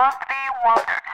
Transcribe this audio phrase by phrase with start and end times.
[0.00, 1.10] Monthly Wonders。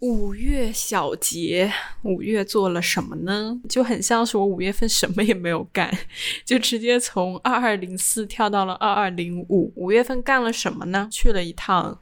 [0.00, 1.72] 五月小节，
[2.02, 3.60] 五月做了什么呢？
[3.68, 5.96] 就很像是我五月份什么也没有干，
[6.44, 9.72] 就直接从二二零四跳到了二二零五。
[9.76, 11.06] 五月份干了什么呢？
[11.08, 12.00] 去了一趟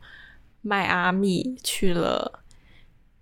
[0.63, 2.41] 迈阿密，去了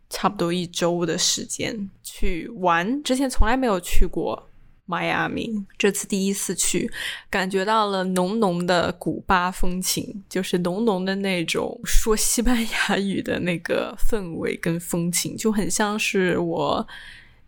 [0.09, 4.49] 差不多一周的时间去玩，之前从来没有去过。
[4.87, 6.91] 迈阿密这次第一次去，
[7.31, 16.87] 感觉到了浓浓的古巴风情，就是浓浓的那种说西班牙语的那个氛围跟风情，就很像是我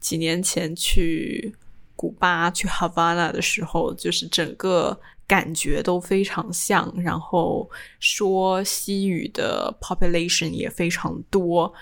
[0.01, 1.55] 几年前去
[1.95, 7.69] 古巴去哈瓦那的时候，就是整个感觉都非常像，然后
[8.01, 11.73] 说西语的 population 也非常多。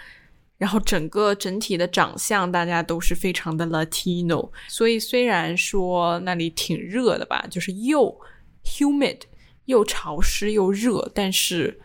[0.65, 8.19] 然后整个整体的长相，大家都是非常的 Latino，所以虽然说那里挺热的吧，就是又
[8.65, 9.19] humid
[9.67, 11.79] 又潮湿又热，但是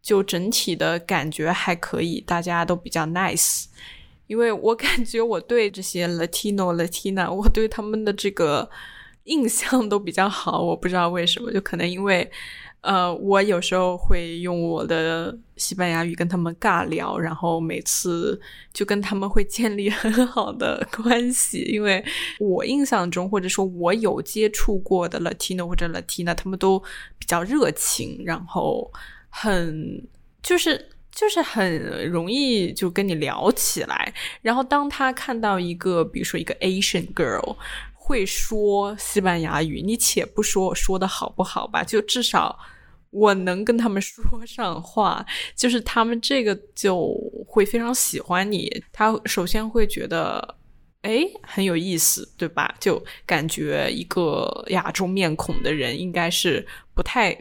[0.00, 3.64] 就整体的感觉还可以，大家都比较 nice。
[4.28, 8.70] 因为我感觉我对这些 Latino Latina，我对他们的这个
[9.24, 12.30] 印象都比较好，我不知道为什么，就可能因为。
[12.86, 18.40] 呃，我有时候会用我的西班牙语跟他们尬聊，然后每次
[18.72, 22.04] 就跟他们会建立 很好的关系，因为
[22.38, 26.78] 我印象中或者说我有接触过的 Latino 或者 Latina，他们都
[27.18, 28.88] 比较热情，然后
[29.30, 30.06] 很
[30.40, 34.14] 就是就是很容易就跟你聊起来。
[34.42, 37.56] 然后当他看到一个，比如说一个 Asian girl
[37.94, 42.56] 会说西班牙语，你且不说我说的好不好吧，就至少。
[43.18, 47.14] 我能跟他们说上话，就是他们这个就
[47.48, 48.70] 会非常喜欢你。
[48.92, 50.56] 他首先会觉得，
[51.00, 52.74] 哎，很有意思，对吧？
[52.78, 57.34] 就感觉一个亚洲面孔的人应该是不太、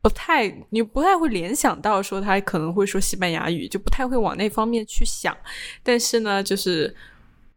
[0.00, 5.36] 不太，你不太会联想到说他可能会说西班牙语，就不太会往那方面去想。
[5.82, 6.96] 但是呢，就是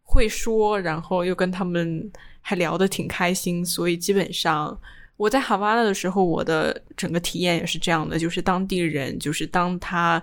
[0.01, 4.77] 会说，然后又跟他们还聊得挺开心，所以基本上。
[5.17, 10.21] 我在哈瓦那的时候，我的整个体验也是这样的，就是当地人，就是当他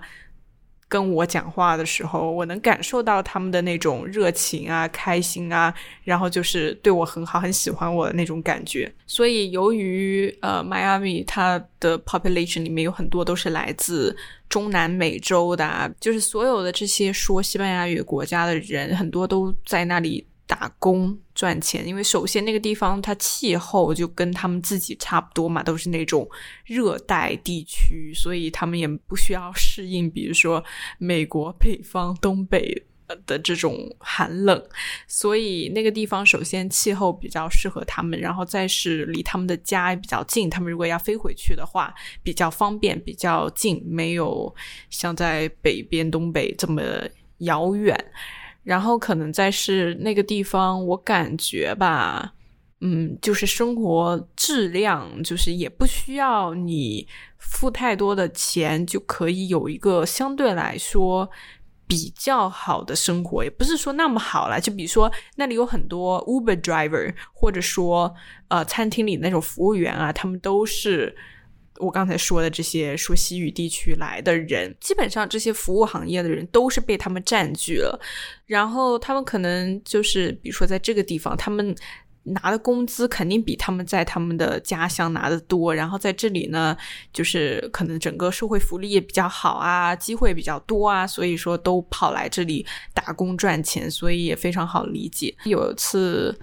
[0.87, 8.93] 跟我讲话的时候，我能感受到他们的那种热情啊、开心啊，然后就是对我很好、很喜欢我的那种感觉。
[9.07, 14.15] 所以，由于呃，迈阿密它的 population 里面有很多都是来自
[14.49, 20.27] 中南美洲的，就是所有的这些说西班牙语国家的人，很多都在那里。
[20.51, 26.29] 打工赚钱，因为首先那个地方它气候就跟他们自己差不多嘛，都是那种
[26.65, 30.61] 热带地区，所以他们也不需要适应，比如说
[30.97, 32.83] 美国北方、东北
[33.25, 34.61] 的这种寒冷，
[35.07, 44.53] 所以那个地方首先气候比较适合他们，然后再是离他们的家也比较近，他们如果要飞回去的话比较方便、比较近，没有
[44.89, 46.81] 像在北边东北这么
[47.37, 47.97] 遥远。
[48.63, 52.33] 然后可能在是那个地方，我感觉吧，
[52.81, 57.07] 嗯，就是生活质量，就是也不需要你
[57.37, 61.29] 付太多的钱，就可以有一个相对来说
[61.87, 64.61] 比较好的生活，也不是说那么好了。
[64.61, 68.13] 就比如说那里有很多 Uber driver，或者说
[68.47, 71.15] 呃餐厅里那种服务员啊，他们都是。
[71.77, 77.99] 我刚才说的这些说西语地区来的人，基本上这些服务行业的人都是被他们占据了。
[78.45, 81.73] 然后他们可能就是，比如说在这个地方，他们
[82.23, 85.73] 拿的工资肯定比他们在他们的家乡拿的多。
[85.73, 86.77] 然后在这里呢，
[87.11, 95.33] 就是可能整个社会福利也比较好啊，机会比较多啊，所以说都跑来这里打工赚钱，所以也非常好理解。
[95.45, 96.37] 有一次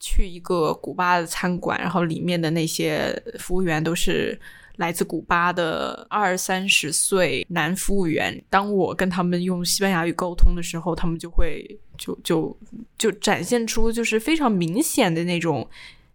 [0.00, 4.36] 去一个古巴的餐馆，然后里面的那些服务员都是。
[4.80, 12.58] 来自古巴的二三十岁男服务员，当我跟他们用西班牙语沟通的时候，他们就会就就
[12.96, 15.68] 就展现出就是非常明显的那种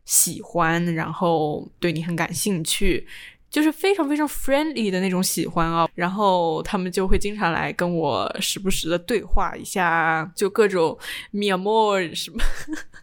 [0.03, 3.07] 喜欢，然后对你很感兴趣，
[3.50, 5.88] 就是非常非常 friendly 的那种喜欢啊。
[5.95, 10.97] 然后他们就会经常来跟我时不时的对话一下，就各种
[11.33, 12.38] mi amor 什么。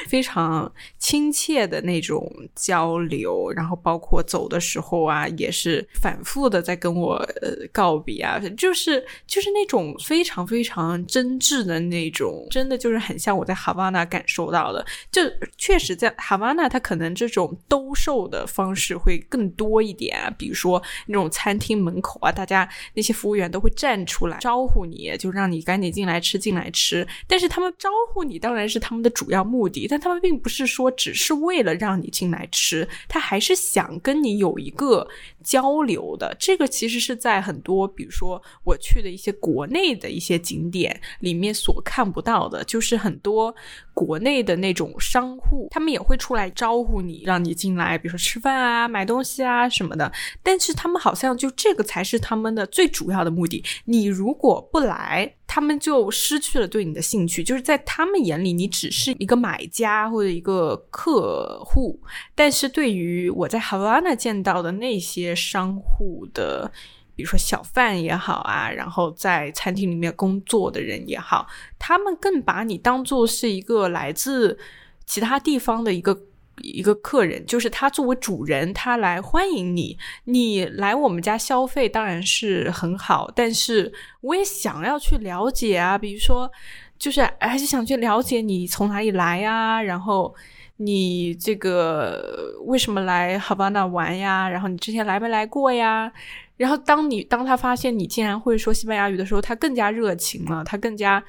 [0.07, 14.85] 非常亲切的那种交流，然后包括走的时候啊，也是反复的在跟我呃告别啊，就是就是那种非常非常真挚的那种，真的就是很像我在哈瓦那感受到的。
[15.11, 15.21] 就
[15.57, 27.05] 确实在哈瓦那，它可能这种兜售的方式会更多一点，比如说那种餐厅门口啊，大家那些服务员都会站出来招呼你，就让你赶紧进来吃，进来吃。
[27.27, 35.05] 但是他们招呼你当然是他们的主要目的，但他们并不是说只是为了让你进来吃，他还是想跟你有一个
[35.43, 36.33] 交流的。
[36.39, 43.53] 这个其实是在很多，比如说我去的一些国内的一些景点里面所看不到的，就是很多
[43.95, 50.11] 国内的那种商户，他们也会出来招呼你，让你进来，比如说吃饭啊、买东西啊什么的。
[50.43, 53.63] 但是他们好像就这个才是他们的最主要的目的。
[53.85, 61.97] 你如果不来，他们就失去了对你的兴趣，就是在他们眼里，你只是一个买家或者一个客户。
[62.35, 66.69] 但是对于我在 Havana 见到的那些商户的，
[67.15, 71.47] 比如说小贩也好啊，然后在餐厅里面工作的人也好，
[71.79, 74.57] 他们更把你当做是一个来自
[75.05, 76.19] 其他地方的一个。
[76.61, 79.97] 一个客人，就是他作为主人，他来欢迎你。
[80.23, 83.91] 你来我们家消费当然是很好，但是
[84.21, 86.49] 我也想要去了解啊，比如说，
[86.97, 90.33] 就是还是想去了解你从哪里来呀，然后
[90.77, 94.47] 你这个为什么来哈巴那玩呀？
[94.47, 96.09] 然后你之前来没来过呀？
[96.57, 101.23] 然后当你当他发现你竟然会说西班牙语的时候，他更加热情了，他更加。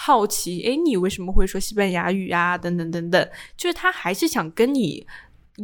[0.00, 2.56] 好奇，诶，你为什么会说西班牙语啊？
[2.56, 5.04] 等等等等，就是他还是想跟你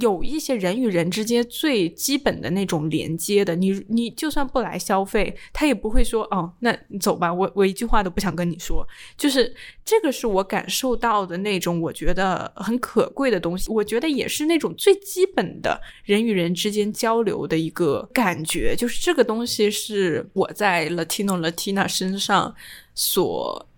[0.01, 3.55] 有一些人与人之间最基本的那种连接的。
[3.57, 8.87] 你你就算不来消费，他也不会说哦，那你走吧，我我一句话都不想跟你说。
[9.17, 9.55] 就是
[9.85, 13.71] 这个是我感受到的那种我觉得很可贵的东西。
[13.71, 18.75] 我觉得也是那种最基本的人与人之间交流的一个感觉。
[18.77, 22.55] 就是这个东西是我在 Latino Latina 身上
[22.95, 23.69] 所。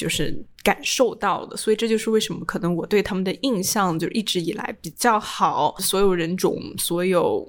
[0.00, 5.76] 就是感受到的，所以这就是为什么可能我对他们的印象就一直以来比较好。
[5.78, 7.46] 所有人种、所有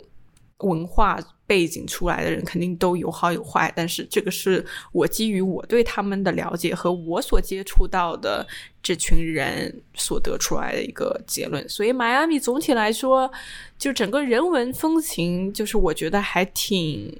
[0.57, 1.17] 文化
[1.47, 8.45] 背景出来的人肯定都有好有坏，但是这个是我基于我对他们的了解和我所接触到的
[8.83, 11.67] 这群人所得出来的一个结论。
[11.69, 13.31] 所以迈阿密总体来说，
[13.77, 17.17] 就整个人文风情，就是我觉得还挺。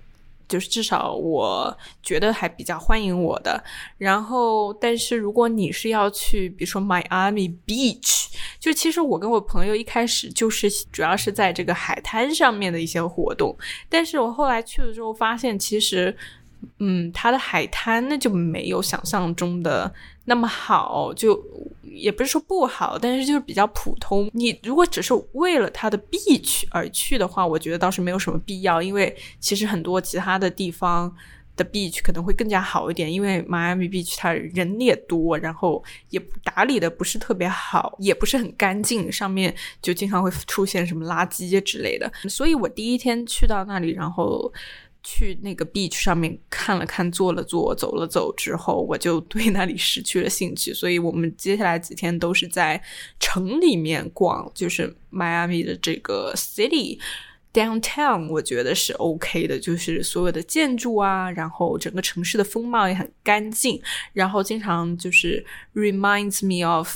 [0.52, 3.64] 就是至少我觉得还比较欢迎我的，
[3.98, 8.28] 然后但是如果你是要去，比如说 Miami Beach，
[8.60, 13.58] 就其实我跟我朋友一开始就是主要是在这个海滩上面的一些活动，
[13.88, 16.14] 但是我后来去了之后发现，其实
[16.80, 19.92] 嗯，它的海滩那就没有想象中的
[20.26, 21.44] 那么好，就。
[21.94, 24.30] 也不是说不好，但是就是比较普通。
[24.34, 28.82] 你如果只是为了它的 beach 而去的话，我觉得倒是没有什么必要。
[28.82, 31.14] 因为其实很多其他的地方
[31.58, 33.12] 的 beach 可能会更加好一点。
[33.12, 42.10] 因为 Miami Beach 它人也多，然后也打理的不是特别好，也不是很干净，上面就经常会出现什么垃圾之类的。
[42.30, 44.52] 所以我第一天去到那里，然后。
[45.04, 50.74] 去那个 beach 上面看了看，坐了坐，走了走之后，我就对那里失去了兴趣。
[50.74, 52.82] 所以我们接下来几天都是在
[53.20, 57.00] 城里面逛，就是迈阿密的这个 city
[57.52, 63.82] downtown，我觉得是 OK 的，就是所有的建筑啊，然后整个城市的风貌也很干净，
[64.14, 66.90] 然后经常就是 reminds me of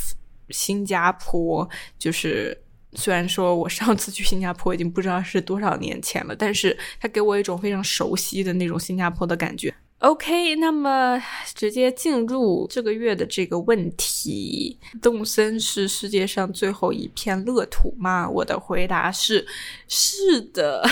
[0.50, 1.68] 新加坡，
[1.98, 2.62] 就是。
[2.94, 9.74] 虽然说我上次去新加坡已经不知道是多少年前了，但是它给我一种非常熟悉的那种新加坡的感觉。
[10.00, 11.20] OK，那么
[11.56, 18.30] 直接进入这个月的这个问题：动森是世界上最后一片乐土吗？
[18.30, 19.48] 我的回答是
[19.88, 20.88] 是的。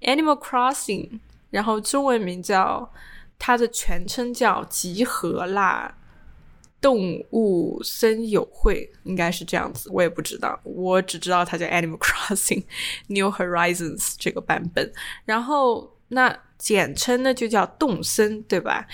[0.00, 2.90] Animal Crossing，然后中文名叫
[3.38, 5.94] 它的全称叫集合啦。
[6.80, 12.64] 动物森友会应该是这样子，我也不知道，我只知道它叫 Animal Crossing
[13.08, 14.92] New Horizons 这个版本。
[15.24, 18.86] 然后那简称呢就叫动森，对吧？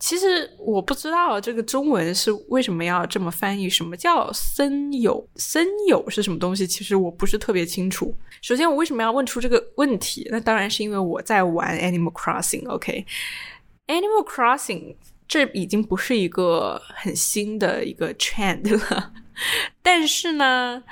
[0.00, 3.68] 其实我不知道这个中文是为什么要这么翻译。
[3.68, 5.28] 什么叫森友？
[5.34, 6.64] 森友是什么东西？
[6.64, 8.14] 其实我不是特别清楚。
[8.40, 10.24] 首先，我为什么要问出这个问题？
[10.30, 12.68] 那当然是因为我在玩 Animal Crossing。
[12.68, 14.94] OK，Animal Crossing。
[15.28, 19.12] 这已经不是一个很新的一个 trend 了，
[19.82, 20.82] 但是呢，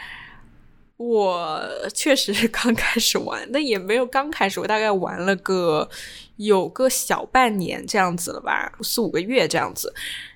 [0.98, 1.62] 我
[1.94, 5.88] 确实是刚开始玩，那也没有刚开始，我大概玩了个
[6.36, 9.92] 有个小半年这样子了吧，四五个月这样子。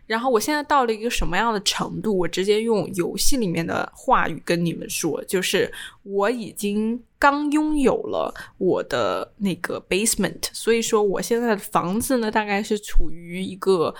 [0.07, 2.17] 然后我现在到了一个什么样的程度？
[2.17, 5.71] 我直接用游戏里面的话语跟你们说，就是
[6.03, 13.95] 我已经刚拥有了我的那个 basement，所以说我现在的房子呢，大概是处于一个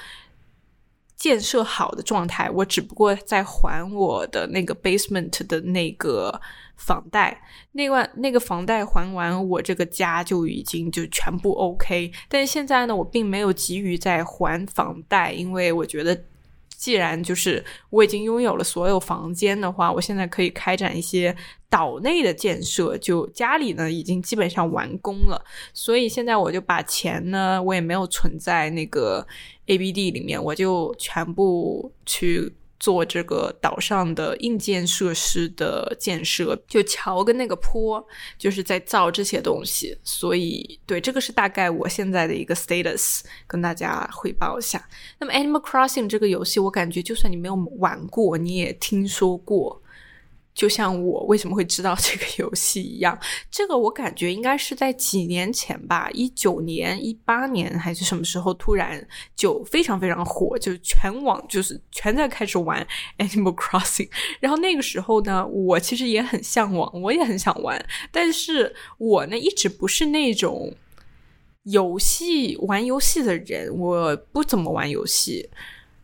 [1.15, 6.41] 建设好的状态，我只不过在还我的那个 basement 的那个。
[6.83, 7.39] 房贷，
[7.73, 12.11] 那个那个房贷还完，我这个家就已经就全部 OK。
[12.27, 16.19] 但现在呢，我并没有急于在还房贷，因为我觉得
[16.81, 21.37] 既然就是我已经拥有了所有房间的话，我现在可以开展一些
[21.69, 25.45] 岛内的建设，就家里呢已经基本上完工了，
[25.75, 29.27] 所以现在我就把钱呢，我也没有存在那个
[29.67, 32.51] ABD 里面，我就全部去。
[32.81, 38.05] 做这个岛上的硬件设施的建设，就桥跟那个坡，
[38.37, 39.97] 就是在造这些东西。
[40.03, 44.89] 所以，对这个是大概我现在的一个 status，跟大家汇报一下。
[45.19, 49.80] 那么，Animal Crossing 这个游戏，我感觉就算你没有玩过，你也听说过。
[50.53, 53.19] 就像我为什么会知道这个游戏一样，
[53.51, 62.87] 这个我感觉应该是在几年前吧，一九年、一八年还是什么时候，突然就非常非常火，就全网就是全在开始玩
[63.19, 64.11] Animal Crossing。
[64.41, 70.75] 然后那个时候呢，我其实也很向往，我也很想玩，但是我呢一直不是那种
[71.63, 75.49] 游戏玩游戏的人，我不怎么玩游戏。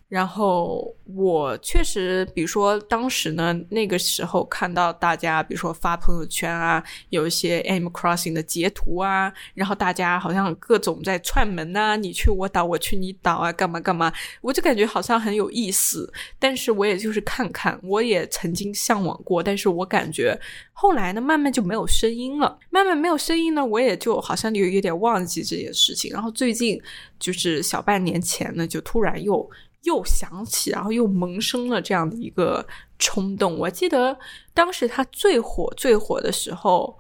[0.09, 16.13] 然后我确实，比如说当时呢，那个时候看到大家，比如说发朋友圈啊，有一些 aim crossing 的截图啊，然后大家好像各种在串门呐，你去我岛，我去你岛啊，干嘛干嘛，我就感觉好像很有意思。
[16.39, 20.39] 但是我也就是看看，我也曾经向往过，但是我感觉
[20.73, 26.13] 后来呢，慢慢就没有声音了，慢慢没有声音呢，我也就好像有有点忘记这件事情。
[26.13, 26.81] 然后最近
[27.19, 29.51] 就是小半年前呢，就突然又。
[29.87, 32.67] 又想起，然后又萌生了这样的一个
[32.99, 33.57] 冲动。
[33.57, 34.19] 我记得
[34.53, 36.99] 当时他最火最火的时候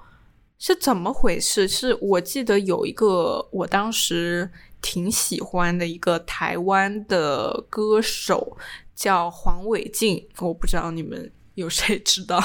[0.58, 1.68] 是怎么回事？
[1.68, 4.50] 是我记得有一个我当时
[4.80, 8.56] 挺喜欢的一个台湾的歌手
[8.94, 12.40] 叫黄伟晋，我不知道你们有谁知道。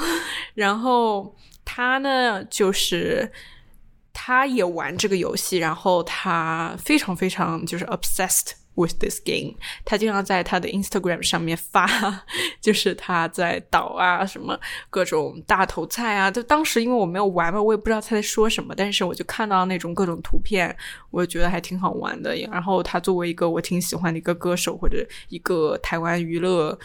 [0.54, 1.34] 然后
[1.64, 3.32] 他呢，就是
[4.12, 8.52] 他也玩这个游戏，然后他非常非常就是 obsessed。
[8.76, 9.54] With this game，
[9.86, 11.88] 他经常在他的 Instagram 上面发，
[12.60, 16.30] 就是他在岛啊，什么各种大头菜啊。
[16.30, 20.76] 就当时因为我没有玩嘛，我也不知道他在说什么，但是我就看到那种各种图片，
[21.10, 22.36] 我觉得还挺好玩的。
[22.36, 26.78] 然后他作为一个我挺喜欢的一个歌手或者一个台湾娱乐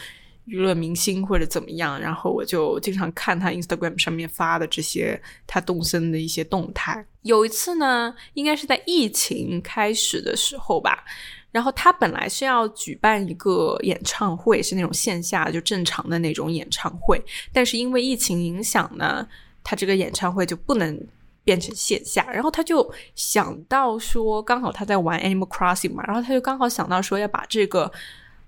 [0.46, 7.04] 娱乐明星或者怎么样，然后我就经常看他 Instagram 上面发的这些他动身的一些动态。
[7.20, 11.04] 有一次呢，应该是在疫情开始的时候吧。
[11.52, 19.24] 然后他本来是要举办一个演唱会，是那种线下就正常的那种演唱会，但是因为疫情影响呢，
[19.62, 21.00] 他这个演唱会就不能
[21.44, 22.26] 变成线下。
[22.32, 27.92] 然后他就想到说，刚好他在玩 Animal Crossing 嘛，然后他就刚好想到说要把这个。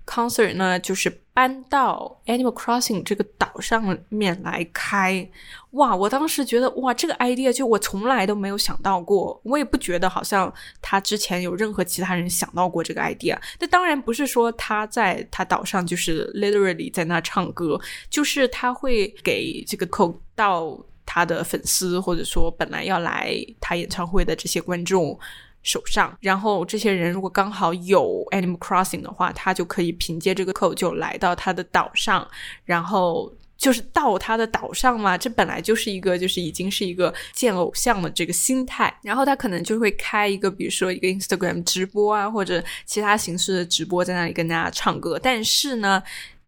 [0.05, 5.29] Concert 呢，就是搬到 Animal Crossing 这个岛上面来开，
[5.71, 5.95] 哇！
[5.95, 13.37] 我当时觉得，哇，这个 idea 就我从来都没有想到过，我也不觉得好像他之前有任何其他人想到过这个 idea。
[13.59, 25.19] 那当然不是说他在他岛上就是 literally 在那唱歌，就是他会给这个口到他的粉丝，或者说本来要来他演唱会的这些观众。
[25.65, 32.25] 手上，然后这些人如果刚好有 Animal Crossing 的话，他就可以凭借这个扣就来到他的岛上，
[32.65, 35.17] 然后就是到他的岛上嘛。
[35.17, 38.95] 这本来就是一个，就是已经是一个见偶像的这个心态。
[39.01, 45.17] 然后他可能就会开一个，比如说一个 Instagram 直播啊，或者其他形式的直播，在那里跟大家唱歌。
[45.17, 46.03] 但是呢，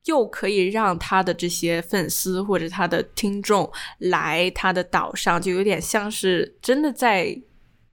[0.06, 7.36] 又可以让他的这些粉丝或者他的听众来他的岛上，就有点像是真的在。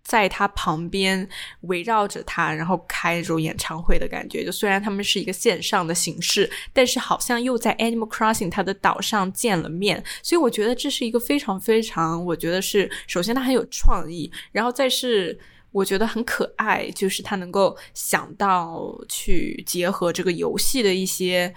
[0.04, 1.26] 在他旁边
[1.62, 4.44] 围绕着他，然后开这种演唱会的感觉。
[4.44, 10.04] 就虽然他们是一个线上的形式，但是好像又在 Animal Crossing 它的岛上见了面。
[10.23, 15.38] 所以我觉得这是一个非常非常，我觉得是首先它很有创意，然后再是
[15.73, 21.54] 我觉得很可爱，就是它能够想到去结合这个游戏的一些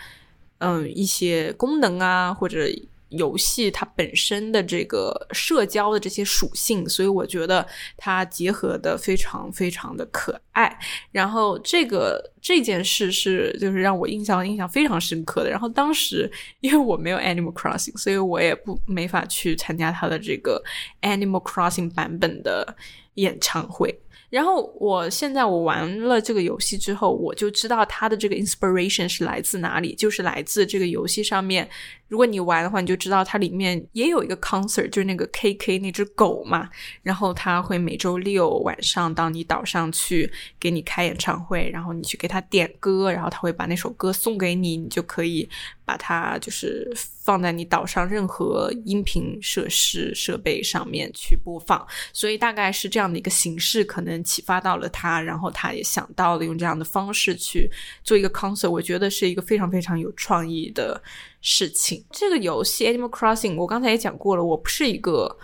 [0.59, 2.65] 嗯一些功能啊，或者。
[3.09, 10.77] 游戏它本身的这个社交的这些属性，所以我觉得它结合的非常非常的可爱。
[11.11, 15.49] 然后这个这件事是就是让我印象印象非常深刻的。
[15.49, 20.63] 然后当时因为我没有 Animal Crossing，所以我也不没法去参加他的这个
[21.01, 22.75] Animal Crossing 版本的
[23.15, 23.99] 演唱会。
[24.29, 31.69] 然后我现在我玩了这个游戏之后，我就知道它的这个 inspiration 是来自哪里，就是来自这个游戏上面。
[32.09, 36.69] 如果你玩的话，你就知道它里面也有一个 concert，就是那个 K K 那只狗嘛。
[37.03, 45.49] 然后它会每周六晚上到你岛上去给你开演唱会，然后你去给他点歌，然后他会把那首歌送给你，你就可以
[45.87, 46.91] 把它就是
[47.23, 57.71] 放在你岛上任何音频设施设备上面去播放，所以大概是这样的一个形式，可能启发到了他，然后他也想到了用这样的方式去
[58.03, 61.01] 做一个 concert，我觉得是一个非常非常有创意的
[61.39, 62.03] 事情。
[62.11, 65.37] 这个游戏 Animal Crossing，我刚才也讲过了，我不是一个。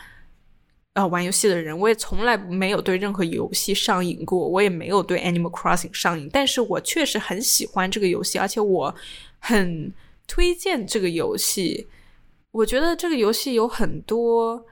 [0.95, 8.93] 呃，玩游戏的人，我也从来没有对任何游戏上瘾过，我也没有对 Animal Crossing 上瘾，但是我确实很喜欢这个游戏，而且我
[9.39, 9.91] 很
[10.27, 11.87] 推荐这个游戏。
[12.51, 14.63] 我觉得这个游戏有很多，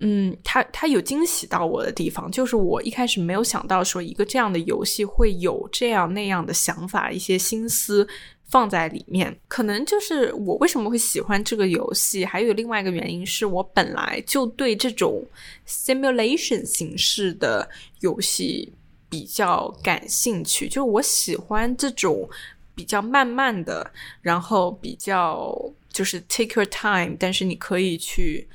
[0.00, 8.06] 嗯，它它有惊喜到我的地方，就是我一开始没有想到说一个这样的游戏会有这样那样的想法，一些心思。
[8.48, 15.20] 放在里面，可能就是我为什么会喜欢这个游戏，还有另外一个原因是我本来就对这种
[15.66, 17.68] simulation 形式的
[18.02, 18.72] 游戏
[19.08, 22.28] 比较感兴趣，就是我喜欢这种
[22.76, 23.90] 比较慢慢的，
[24.22, 25.52] 然后比较
[25.90, 28.46] 就是 take your time，但是你可以去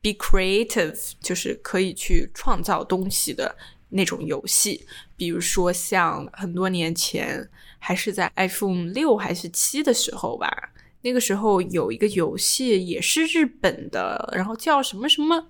[0.00, 3.54] be creative，就是可以去创造东西的
[3.90, 4.86] 那种游戏，
[5.18, 7.46] 比如说像很多年前。
[7.78, 10.50] 还是在 iPhone 六还是七的时候吧，
[11.02, 15.46] 那个时候有一个游戏也是日本的，然后叫什么什么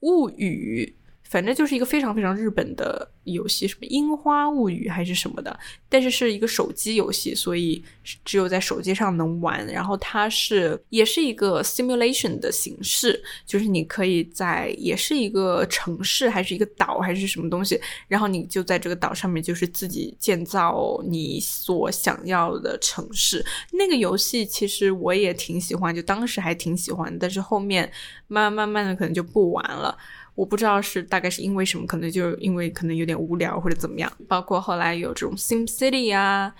[0.00, 0.94] 物语。
[1.30, 5.56] 反正就是一个非常非常日本的游戏，什么《樱花物语》还是什么的，
[5.88, 7.80] 但是是一个手机游戏，所以
[8.24, 9.64] 只有在手机上能玩。
[9.68, 23.44] 然后它是也是一个 simulation 的形式，就是你可以在也是一个城市还是一个岛还是什么东西，然后你就在这个岛上面就是自己建造你所想要的城市。
[23.70, 27.88] 那个游戏其实我也挺喜欢，就当时还挺喜欢，但是后面
[28.26, 29.96] 慢慢慢慢的可能就不玩了。
[30.40, 34.10] 我不知道是大概是因为什么，可能就因为可能有点无聊或者怎么样。
[34.26, 36.54] 包括后来有这种 Sim City 啊，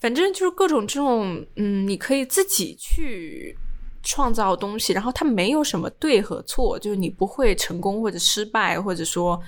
[0.00, 3.54] 反正就是各种这种，嗯，你可以自己去
[4.02, 9.38] 创造东西，然后它没有什么对和错，就是你不会成功或者失败，或者说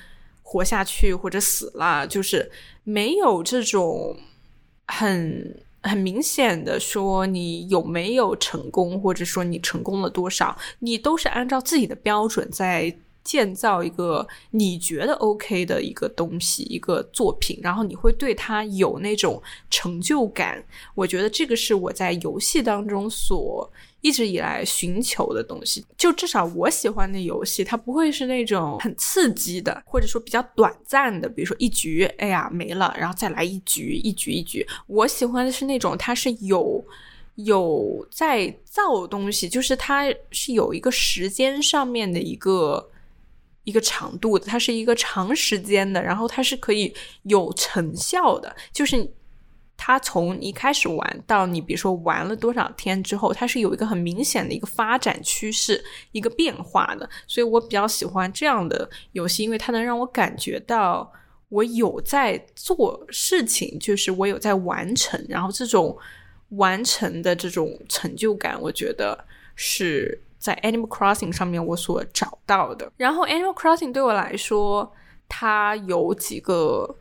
[0.42, 2.52] 活下去或者死了，就是
[2.84, 4.14] 没有这种
[4.88, 12.94] 很很明显的说你有没有成功，或者说你成功了多少，你都是按照自己的标准在。
[13.28, 20.64] 建造一个你觉得 OK 的一个东西，一个作品，然后你会对它有那种成就感。
[20.94, 25.84] 我觉得这个是我在游戏当中所一直以来寻求的东西。
[25.98, 34.66] 就至少我喜欢的游戏，它不会是那种很刺激的，或者说比较短暂的，比如说一局，哎呀没了，然后再来一局，一局一局。
[34.86, 36.82] 我喜欢的是那种它是有
[37.34, 42.88] 有在造东西，就是它是有一个时间上面的一个。
[43.68, 49.12] 一个长度的，它是一个长时间的，然后它是可以有成效的，就是
[49.76, 57.06] 它从一开始玩到你，比如说玩了多少天之后，它是有一个很明显的一个发展趋势，一个变化的。
[57.26, 61.12] 所以我比较喜欢这样的游戏，因为它能让我感觉到
[61.50, 65.94] 我有在做事情，就是我有在完成，然后这种
[66.50, 70.18] 完成的这种成就感，我觉得是。
[70.38, 72.90] 在 Animal Crossing 上面，我所找到的。
[72.96, 74.92] 然后 Animal Crossing 对我来说，
[75.28, 76.96] 它有几个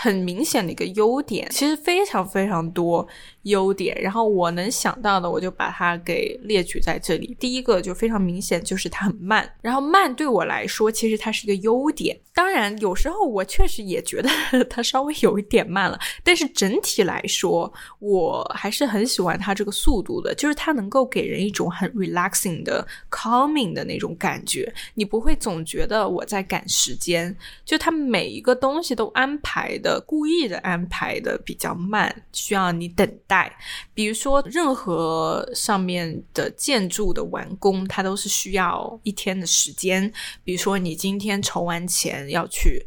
[0.00, 3.06] 很明显的一个优点，其实非常非常多。
[3.42, 7.34] 优点，然后我能想到的，我就把它给列举在这里。
[7.40, 9.50] 第一个就非常明显，就是它很慢。
[9.62, 12.18] 然后慢对我来说，其实它是一个优点。
[12.34, 14.28] 当然，有时候我确实也觉得
[14.68, 20.34] 它稍微有一点慢了，但是整体来说，我还是很喜欢它这个速度的。
[20.34, 27.34] 就是它能够给人一种很 relaxing 的 calming 的那种感觉，你不会总觉得我在赶时间。
[27.64, 33.56] 就它每一个东西都安排的，故意的安排的比较慢，需要你等待。
[33.94, 40.12] 比如说，任何上面的建筑的完工，它都是需要一天的时间。
[40.42, 42.84] 比如说，你今天筹完钱要去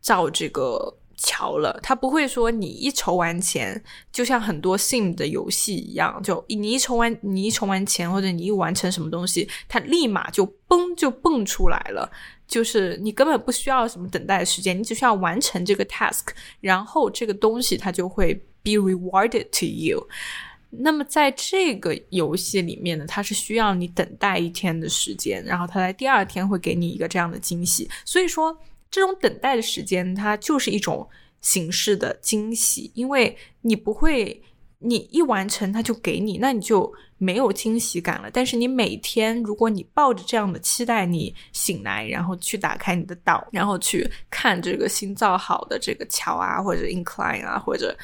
[0.00, 12.10] 造这个桥了，它不会说你一筹完钱，就像很多 Sim 的游戏一样，就你一筹完，你一筹完钱或者你一完成什么东西，它立马就嘣就蹦出来了。
[12.54, 16.28] 就是你根本不需要什么等待的时间，你只需要完成这个 task，
[16.60, 18.40] 然后这个东西它就会。
[18.66, 20.08] Be rewarded to you。
[20.70, 27.86] 那么在这个游戏里面呢，它是需要你等待一天的时间，然后它在第二天会给你一个这样的惊喜。
[28.06, 28.58] 所以说，
[28.90, 31.06] 这种等待的时间，它就是一种
[31.42, 34.42] 形式的惊喜，因为你不会，
[34.84, 38.30] 你一完成他就给你，那你就没有惊喜感了。
[38.30, 47.96] 但是你每天，如果你抱着这样的期待，你醒来，然后去打开你的岛，然后去看这个新造好的这个桥啊，或者 incline 啊，或者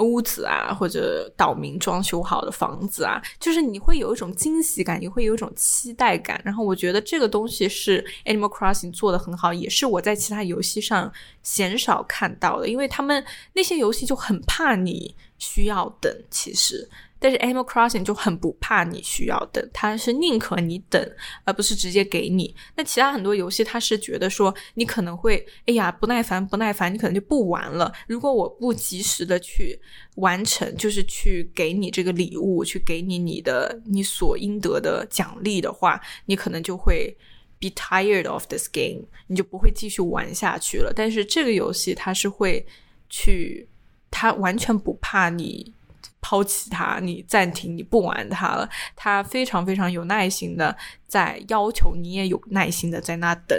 [0.00, 6.40] 屋子啊，或者岛民装修好的房子啊，就是你会有一种惊喜感，你会有一种期待感。
[6.44, 16.88] 然后我觉得这个东西是 Animal Crossing 做的很好，也是我在其他游戏上鲜少看到的，因为他们那些游戏就很怕你需要等，其实。
[17.20, 21.00] 但是 Animal Crossing 就很不怕你需要等，它是宁可你等，
[21.44, 22.52] 而不是直接给你。
[22.74, 27.92] 那其他很多游戏，它是觉得说你可能会，哎呀不耐烦不耐烦，你可能就不玩了。
[28.08, 29.78] 如果我不及时的去
[30.16, 37.14] 完成，就是去给你这个礼物，去给你你的你所应得的奖励的话，你可能就会
[37.60, 40.90] be tired of this game，你就不会继续玩下去了。
[40.96, 42.66] 但是这个游戏它是会
[43.10, 43.68] 去，
[44.10, 45.74] 它完全不怕你。
[46.20, 48.68] 抛弃它，你暂停，你不玩它了。
[48.94, 53.58] 他非常非常有耐心的在要求你也有耐心的在那等，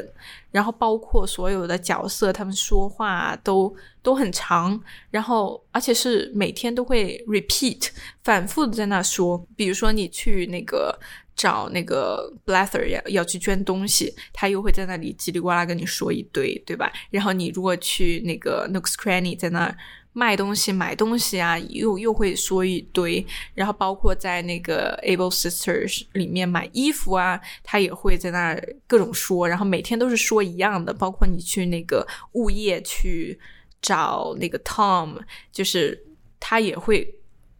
[0.52, 7.90] 然后包括所有的角色，他们说话都都很长，然后而且是每天都会 repeat
[8.24, 9.44] 反复的在那说。
[9.56, 10.98] 比如说你去那个
[11.36, 16.92] 找那个 Blather 要要去捐东西，他又会在那里叽里呱啦跟你说一堆，对吧？
[17.10, 19.76] 然后你如果去那个 Nooks Cranny 在那。
[20.14, 30.94] 卖东西、买东西啊，又又会说一堆，然后包括在那个 Able Sisters 里面买衣服啊，他也会在那各种说，然后每天都是说一样的。
[30.94, 33.40] 包括你去那个物业去
[33.82, 35.18] 找那个 Tom，
[35.52, 36.04] 就是
[36.40, 37.16] 他也会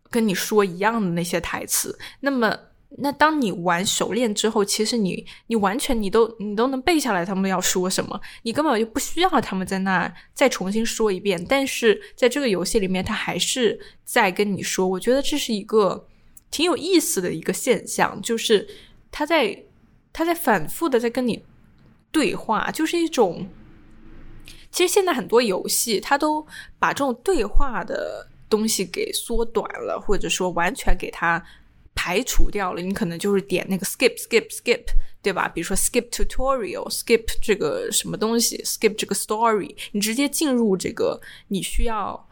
[0.10, 1.98] 跟你说一样的那些台词。
[2.20, 2.58] 那么。
[2.98, 11.44] 那当你玩熟练之后，其实你你完全你都你都能背下来他们要说什么，你根本就不需要他们在那再重新说一遍。
[11.48, 16.06] 但是在这个游戏里面，他还是在跟你说，我觉得这是一个
[16.52, 18.68] 挺有意思的一个现象，就是
[19.10, 19.64] 他在
[20.12, 21.46] 他在反复的在跟你
[22.12, 23.48] 对话，就是一种。
[24.70, 26.46] 其实现在很多游戏，它都
[26.78, 31.42] 把这种对话的东西给缩短了，或者说完全给他。
[32.04, 34.82] 排除掉了，你可能就是点那个 skip skip skip，
[35.22, 35.48] 对吧？
[35.48, 42.28] 比如说 skip tutorial，skip 这个什么东西，skip 这个 story，你直接进入这个你需要。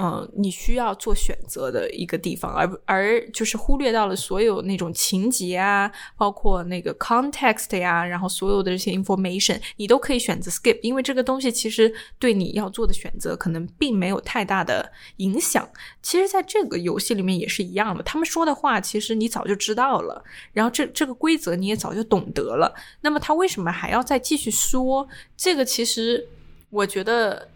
[0.00, 15.68] 嗯，你需要做选择的一个地方，而而就是忽略到了所有那种情节啊，包括那个 context 呀，然后所有的这些 information，你都可以选择 skip，因为这个东西其实对你要做的选择可能并没有太大的影响。
[16.00, 25.08] 其实，在这个游戏里面也是一样的，他们说的话其实你早就知道了，然后这这个规则你也早就懂得了，那么他为什么还要再继续说？
[25.36, 26.28] 这个其实
[26.70, 27.48] 我觉得。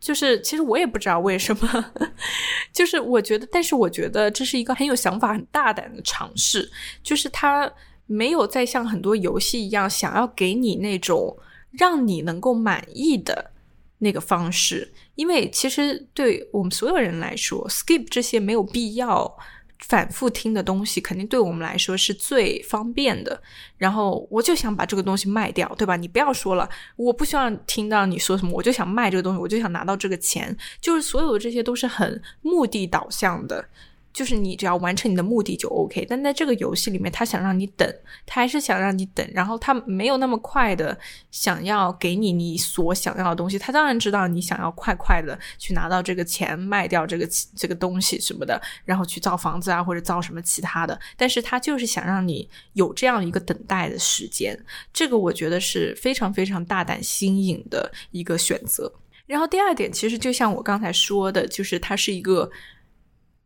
[0.00, 1.92] 就是，其实我也不知道为什么，
[2.72, 6.70] 就是我觉得，但是我觉得这是一个很有想法、很大胆的尝试。
[7.02, 7.70] 就是他
[8.06, 11.36] 没有再像很多游戏一样，想要给你那种
[11.70, 13.50] 让你能够满意的
[13.98, 19.38] 那个方式，因为其实对我们所有人来说，skip 这些没有必要。
[19.80, 23.42] 反复听的东西肯定对我们来说是最方便的。
[23.76, 25.96] 然后我就想把这个东西卖掉，对吧？
[25.96, 30.56] 你不要说了，我不希望听到你说什么，我就想卖这个东西，我就想拿到这个钱。
[30.80, 33.64] 就是所有的这些都是很目的导向的。
[34.12, 37.88] 就是你只要完成你的目的就 OK，但在这个游戏里面，他想让你等，
[38.26, 40.98] 他还是想让你等，然后他没有那么快的
[41.30, 43.58] 想要给你你所想要的东西。
[43.58, 50.98] 他当然知道你想要快快的去拿到这个钱，卖掉这个这个东西什么的，然后去造房子啊或者造什么其他的。
[51.16, 54.58] 但是他就是想让你有这样一个等待的时间，
[54.92, 58.92] 这个我觉得是非常非常大胆新颖的一个选择。
[59.26, 62.50] 然后第二点，其实就像我刚才说的，就是它是一个。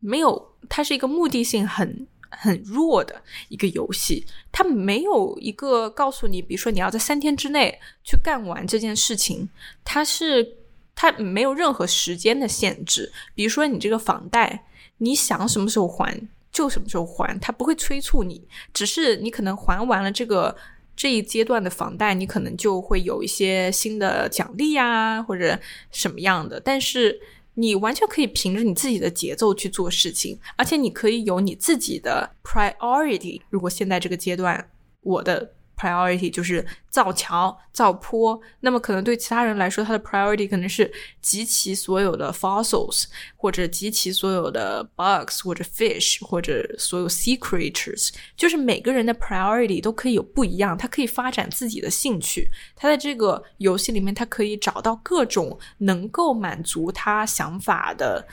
[0.07, 9.48] 没有，它是一个目的性很很弱的一个游戏，它没有一个告诉你，比如说你要在三天之内去干完这件事情，
[9.85, 10.57] 它是
[10.94, 13.12] 它没有任何时间的限制。
[13.35, 14.64] 比如说你这个房贷，
[14.98, 20.57] 你想什么时候还就什么时候还，它不会催促你，只是你可能还完了这个
[20.96, 25.59] 这一阶段的房贷，你可能就会有一些新的奖励啊，或者
[25.92, 27.20] 什么样的，但是。
[27.55, 33.40] 你完全可以凭着你自己的节奏去做事情，而且你可以有你自己的 priority。
[33.51, 35.55] 如果现在这个阶段，我的。
[35.77, 43.07] Priority 就是造桥、造坡，那么可能对其他人来说，他的 Priority 可能是集齐所有的 fossils，
[43.37, 48.11] 或者集齐所有的 bugs，或者 fish，或者所有 sea creatures。
[48.37, 52.49] 就是每个人的 Priority 都可以有不一样，他可以发展自己的兴趣。
[52.77, 58.27] 他在这个游戏里面，他可以找到各种能够满足他想法的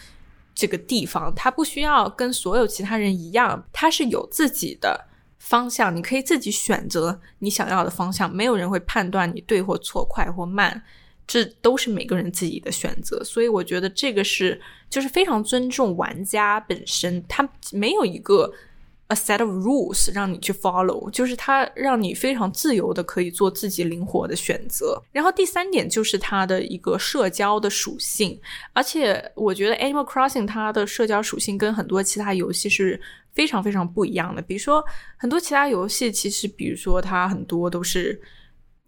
[0.54, 1.34] 这个地方。
[1.36, 5.08] 他不需要跟所有其他人一样，他是有自己的。
[5.51, 10.81] 方向你可以自己选择你想要的方向，没有人会判断你对或错、快或慢。
[11.27, 14.59] 这都是每个人自己的选择，所以我觉得这个是
[14.89, 18.51] 就是非常尊重玩家本身，他没有一个
[19.07, 25.01] a set of rules 让你去 follow，就是他让你非常自由的可以做自己灵活的选择。
[25.13, 28.37] 然后第三点就是它的一个社交的属性，
[28.73, 32.99] 而且我觉得 Animal Crossing 它的社交属性跟很多其他游戏是
[33.33, 34.41] 非常非常不一样的。
[34.41, 34.83] 比如说
[35.17, 38.21] 很多其他游戏，其实比如说它很多都是。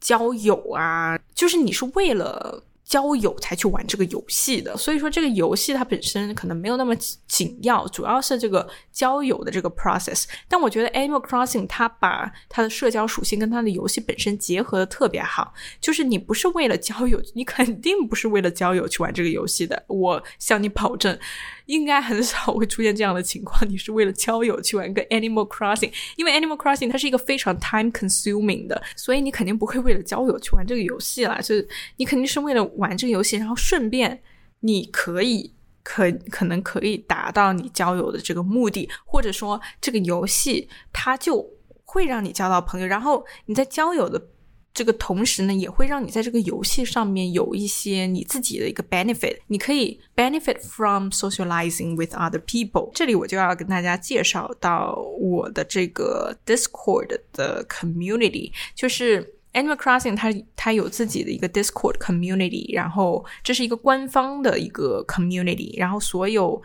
[0.04, 6.94] 交友啊，就是你是为了交友才去玩这个游戏的，所以说这个游戏它本身可能没有那么
[7.26, 10.26] 紧要，主要是这个交友的这个 process。
[10.50, 21.18] 但我觉得 Animal Crossing 它把它的社交属性跟它的游戏本身结合的特别好，就是你不是为了交友，你肯定不是为了交友去玩这个游戏的，我向你保证。
[21.66, 23.70] 应该很少会出现这样的情况。
[23.70, 31.40] 你是为了交友去玩个 Animal Crossing，因为 Animal Crossing 它是一个非常 time consuming 的，所以你肯定不会为了交友去玩这个游戏啦。
[31.40, 34.22] 就是你肯定是为了玩这个游戏，然后顺便
[34.60, 41.50] 你可以可可能可以达到你交友的这个目的，或者说这个游戏它就
[41.86, 44.30] 会让你交到朋友，然后你在交友的。
[44.74, 52.90] 这个同时呢，也会让你在这个游戏上面有一些你自己的一个 benefit，你可以 benefit from socializing with other people。
[52.96, 66.60] 这里我就要跟大家介绍到我的这个 Discord 的 community，就是 Animal Crossing 它它有自己的一个 Discord community，然后这是一个官方的一个 community，然后所有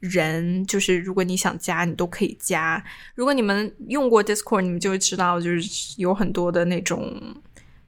[0.00, 2.84] 人就是如果你想加，你都可以加。
[3.14, 7.18] 如果你们用过 Discord，你们就知道，就是有很多的那种。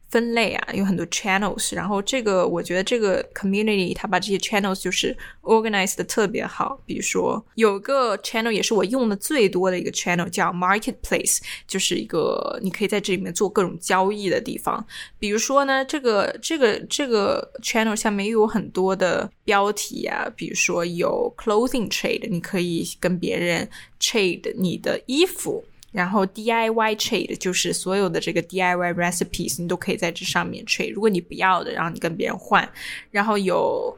[0.08, 6.80] 分类啊，有很多 channels，然后这个我觉得这个 community 它把这些 channels 就是 organized 的特别好。
[6.86, 14.84] 比如说有个 channel 也是我用的最多的一个 channel 叫 marketplace，就是一个你可以在这里面做各种交易的地方。
[15.18, 23.68] 比如说呢，这个这个这个 channel 下面又有很多的标题啊，比如说有 clothing trade，你可以跟别人
[24.00, 25.64] trade 你的衣服。
[25.96, 30.92] 然后 DIY trade 就是所有的这个 DIY recipes，你都可以在这上面 trade。
[30.92, 32.70] 如果你不要的，然后你跟别人换。
[33.10, 33.96] 然后有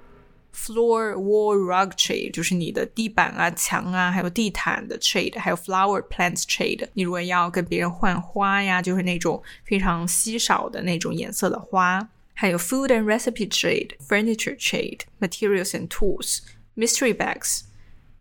[0.54, 5.36] floor wall rug trade，就是你的地板啊、墙啊，还有地毯的 trade。
[5.40, 12.08] 还有 flower plants trade，你如果要跟别人换花呀，就是那种非常稀少的那种颜色的花。
[12.32, 16.42] 还有 food and recipe trade、furniture trade、materials and tools、
[16.76, 17.62] mystery bags、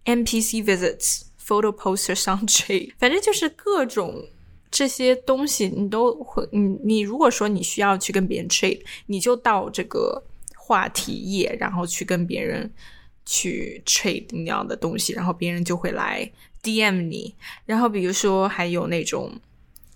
[0.06, 1.27] NPC visits。
[1.48, 4.28] Photo poster 上 去，反正就是各种
[4.70, 10.22] 这些东西，你都会，你你如果说你需要去跟别人 trade，你就到这个
[10.56, 12.70] 话题页，然后去跟别人
[13.26, 16.30] 去 trade 你要的东西，然后别人就会来
[16.62, 17.34] DM 你。
[17.66, 19.32] 然后比如说还有那种，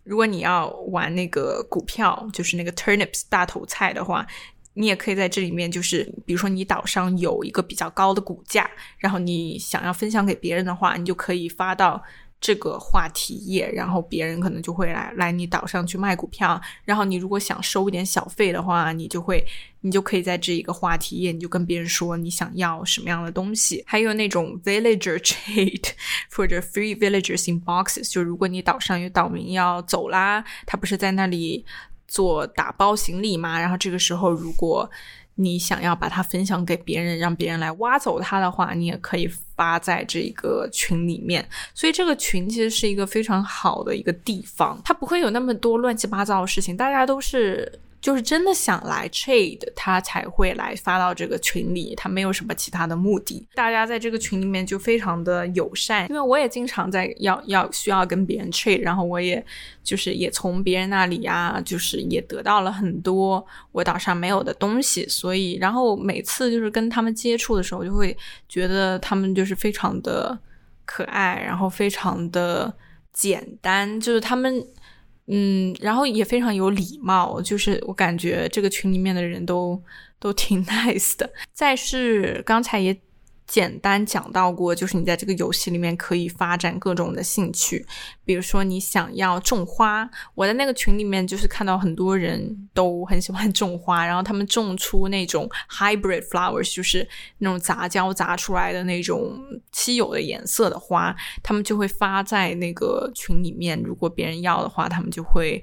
[0.04, 4.26] 如果你要玩那个股票，就是那个 turnips 大头菜的话。
[4.74, 12.02] 你也可以在这里面，就是比如说你岛上有一个比较高的股价，然后你想要分享给别人的话，你就可以发到
[12.40, 16.60] 这个话题页，然后别人可能就会来来你岛上去卖股票。
[16.86, 19.46] 然后你如果想收一点小费的话，你就会
[19.82, 23.84] 你就可以在这一个话题页，你就跟别人说你想要什么样的东西。
[23.86, 25.90] 还有那种 villager trade
[26.34, 31.66] 或者 free villagers in boxes，就如果你岛上有岛民要走啦，他不是在那里。
[32.12, 34.90] 做打包行李嘛，然后这个时候，如果
[35.36, 41.48] 你想要把它分享给别人，让别人来挖走它的话，你也可以发在这个群里面。
[41.74, 47.80] 所以这个群其实是一个非常好的一个地方，它不会有那么多乱七八糟的事情，大家都是。
[48.02, 53.48] 就是真的想来 trade，他才会来发到这个群里，他没有什么其他的目的。
[53.54, 59.46] 大家在这个群里面就非常的友善，因为我也经常在要要需要跟别人 trade，然后我也
[59.84, 68.18] 就是也从别人那里呀，就是也得到了很多我岛上没有的东西，所以然后每次就是跟他们接触的时候，就会
[68.50, 70.36] 觉得他们就是非常的
[70.86, 72.74] 可爱，然后非常的
[73.14, 74.66] 简单，就是他们。
[75.32, 79.82] 嗯，然后也非常有礼貌，就是我感觉这个群里面的人都
[80.20, 81.32] 都挺 nice 的。
[81.54, 82.96] 再是刚才也。
[83.52, 87.86] 简单讲到过，就是你在这个游戏里面可以发展各种的兴趣，
[88.24, 97.06] 比如说你想要种花，我在那个群里面就是看到很多人都很喜欢种花，然后他们种出那种 hybrid flowers，就是
[97.40, 99.38] 那种杂交杂出来的那种
[99.74, 105.62] 稀有的颜色的花，他们就会发在那个群里面，如果别人要的话，他们就会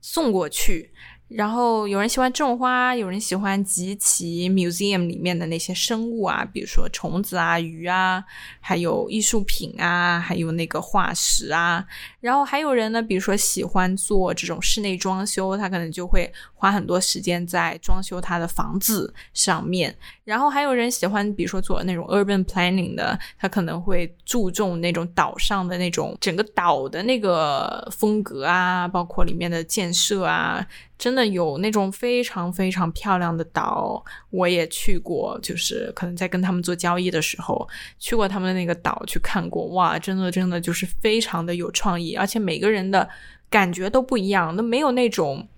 [0.00, 0.90] 送过去。
[1.30, 8.24] 然后有人喜欢种花，有人喜欢集齐 museum 里面的那些生物啊，比如说虫子啊、鱼啊，
[8.60, 11.86] 还有艺术品啊，还有那个化石啊。
[12.18, 19.96] 然后还有人呢，比如说喜欢做这种室内装修，他可能就会花很多时间在装修他的房子上面。
[20.30, 30.64] 然后还有人喜欢，比如说做那种 urban planning 的，他可能会注重那种岛上的那种整个岛的那个风格啊，包括里面的建设啊。
[30.96, 37.66] 真的有那种非常非常漂亮的岛，我也去过，就是可能在跟他们做交易的时候，
[37.98, 43.08] 去过他们的那个岛去看过，哇，真的真的就是非常的有创意，而且每个人的
[43.48, 45.48] 感觉都不一样，都没有那种。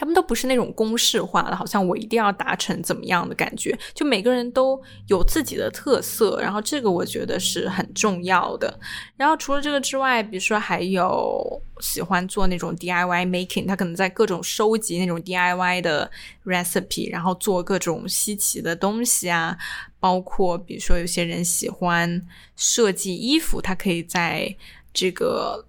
[0.00, 8.78] 他们都不是那种公式化的，好像我一定要达成怎么样的感觉，就每个人都有自己的特色，然后这个我觉得是很重要的。
[9.16, 16.08] 然后除了这个之外，比如说还有喜欢做那种 DIY making，他可能在各种收集那种 DIY 的
[16.44, 19.58] recipe，然后做各种稀奇的东西啊，
[19.98, 24.54] 包括比如说有些人喜欢设计衣服，他可以在
[24.94, 25.64] 这个。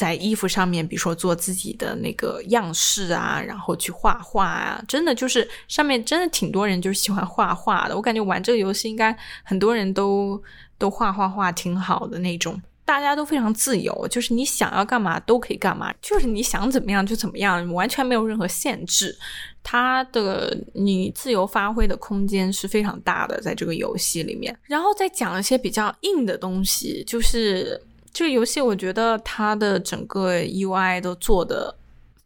[0.00, 7.94] 在衣服上面，比如说做自己的那个样式啊，然后去画画啊，真的就是上面真的挺多人就是喜欢画画的。
[7.94, 10.42] 我感觉玩这个游戏应该很多人都
[10.78, 19.14] 都画画画挺好的那种，大家都非常自由，就是你想要干嘛都可以干嘛，就是你想怎么样就怎么样，完全没有任何限制。
[19.62, 24.58] 它的你自由发挥的空间是非常大的，在这个游戏里面。
[24.62, 27.78] 然后再讲一些比较硬的东西，就是。
[28.12, 31.76] 这个游戏我觉得它的整个 UI 都做的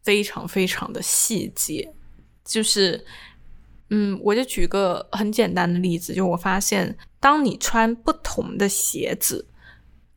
[0.03, 1.93] 非常非常的细节，
[2.43, 3.03] 就是，
[3.89, 9.45] 嗯，我就举个很简单的例子，就我发现，当你穿不同的鞋子，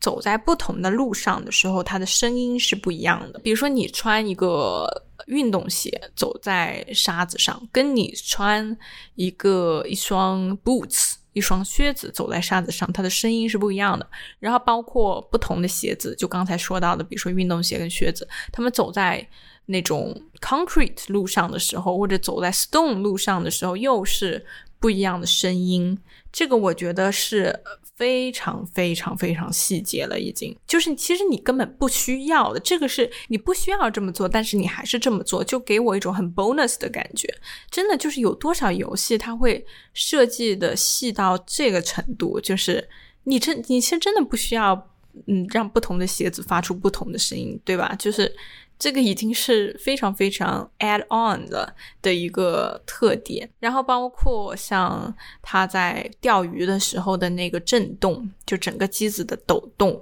[0.01, 3.39] 走在不同的路上的时候，它的声音是不一样的。
[3.41, 4.87] 比如说，你穿一个
[5.27, 8.77] 运动鞋走在沙子上，跟你穿
[9.17, 11.08] 一个一双 boots。
[11.33, 14.09] 一双靴子走在沙子上，它的声音是不一样的。
[14.39, 19.27] 然后包括不同的鞋子，就刚才说到的，比如说运动鞋跟靴子，他们走在
[19.67, 24.45] 那种 concrete 路上的时候，或者走在 stone 路上的时候，又是
[24.81, 25.99] 不一样的声音。
[26.33, 27.61] 这个我觉得是。
[27.99, 37.29] 非常非常非常细节了，已经就是其实你根本不需要的，这个是你不需要这么做，但是你还是这么做，就给我一种很 bonus 的感觉。
[37.69, 42.89] 真的就是有多少游戏它会设计的细到这个程度，就是
[43.25, 44.91] 你真你其实真的不需要，
[45.27, 47.95] 嗯，让不同的鞋子发出不同的声音，对吧？
[47.99, 48.33] 就是。
[48.79, 55.13] 这个已经是非常非常 add on 的的一个特点，然后包括像
[55.43, 60.01] 它在钓鱼的时候的那个震动，就整个机子的抖动，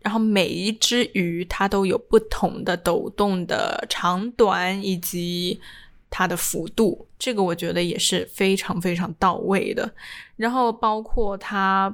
[0.00, 5.60] 然后每一只鱼它都有不同的抖动的长短以及
[6.08, 9.92] 它的幅度，这个我觉得也是非常非常到位的，
[10.36, 11.92] 然后包括它。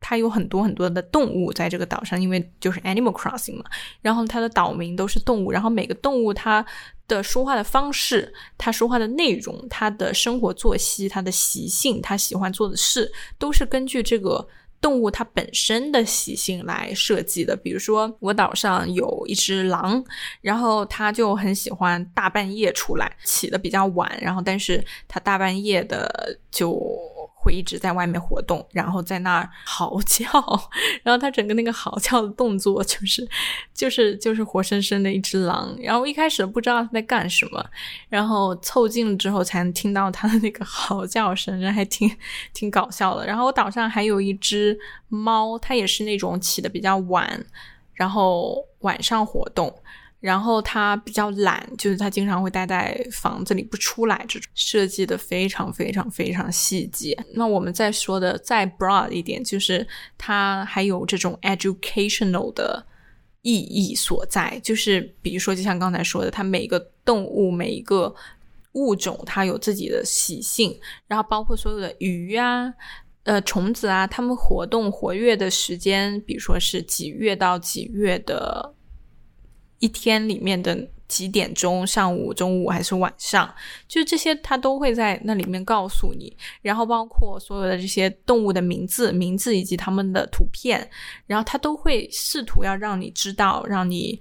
[0.00, 3.64] 它有很多很多的动物在这个岛上，因为就是 Animal Crossing 嘛。
[4.00, 6.64] 然后它的岛民都是动物，然后每个动物它
[7.06, 14.48] 的说话的方式、它说话的内容、它的生活作息、它的习性、它喜欢做的事，都是根据这个
[14.80, 17.54] 动物它本身的习性来设计的。
[17.54, 20.02] 比如说，我岛上有一只狼，
[20.40, 26.80] 然后它就很喜欢大半夜出来，起的比较晚，然后但是它大半夜的就。
[27.42, 30.28] 会一直在外面活动，然后在那儿嚎叫，
[31.02, 33.26] 然后它整个那个嚎叫的动作就是，
[33.72, 35.74] 就是就是活生生的一只狼。
[35.80, 37.64] 然后一开始不知道它在干什么，
[38.10, 42.14] 然后凑近了之后才能听到它的那个嚎叫声，人还挺
[42.52, 43.26] 挺搞笑的。
[43.26, 47.46] 然后我岛上还有一只猫，它也是那种起的比较晚，
[47.94, 49.74] 然后晚上活动。
[50.20, 57.18] 然后他比较懒，就是他经常会待在房子里不出来，这种设计的非常非常非常细节。
[57.32, 59.86] 那我们再说的再 broad 一点，就是
[60.18, 62.84] 它还有这种 educational 的
[63.40, 64.60] 意义所在。
[64.62, 68.14] 就是比如说，就像刚才说的，它每个动物、每一个
[68.72, 72.70] 物种，它有自己的习性，然后包括所有的鱼啊、
[73.22, 78.74] 呃虫子啊，它们活动活跃的时间，比如说是几月到几月的。
[79.80, 83.52] 一天里面的几点钟，上午、中午还是晚上，
[83.88, 86.34] 就这些，他都会在那里面告诉你。
[86.62, 90.88] 然后包括所有的这些动物的名字、名字以及他们的图片，
[91.26, 94.20] 然后他都会试图要让你知道，让你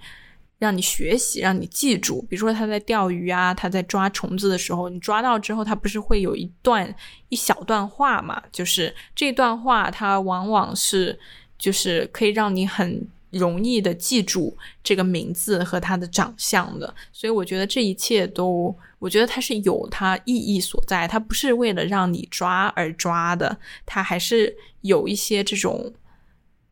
[0.57, 2.21] 让你学习，让你记住。
[2.23, 6.95] 比如说他在钓鱼啊，他在抓虫子的时候，你抓到之后，他不是会有一段
[7.27, 8.41] 一小段话嘛？
[8.51, 11.19] 就是这段话，它往往是
[11.59, 13.07] 就是可以让你很。
[13.31, 25.93] 容易的记住这个名字和他的长相的，所以我觉得这一切都，我觉得它是有它意义所在，它不是为了让你抓而抓的，它还是有一些这种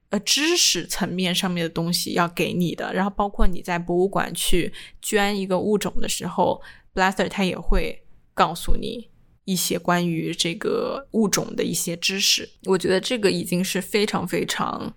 [0.10, 2.92] 呃知识层面上面的东西要给你的。
[2.92, 6.60] 然后包括你在博物馆去捐一个物种的时候
[6.94, 8.02] b l a s t e r 他也会
[8.34, 9.08] 告诉你
[9.46, 12.50] 一些关于这个物种的一些知识。
[12.66, 14.96] 我觉得这个已经是非常非常。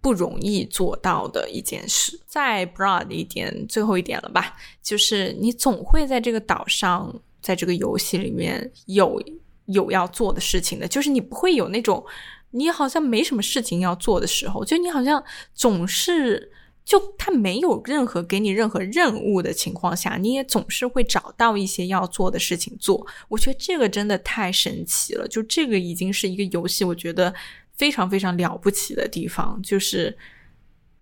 [0.00, 2.20] 不容易做到的一件事。
[2.26, 9.20] 再 broad 一点，最后一点了吧，就是你总会在这个岛上，在这个游戏里面有
[9.66, 10.86] 有要做的事情的。
[10.86, 12.04] 就是你不会有那种
[12.50, 15.22] 你好像没什么事情要做的时候，就你好像
[15.54, 16.52] 总是
[16.84, 23.04] 就他没有任何给你任何任务的情况下，你也总是会找到一些要做的事情做。
[23.28, 27.34] 我觉得这个真的太神奇了，就这个已经是一个游戏，我觉得。
[27.76, 30.16] 非常非常了不起的地方，就是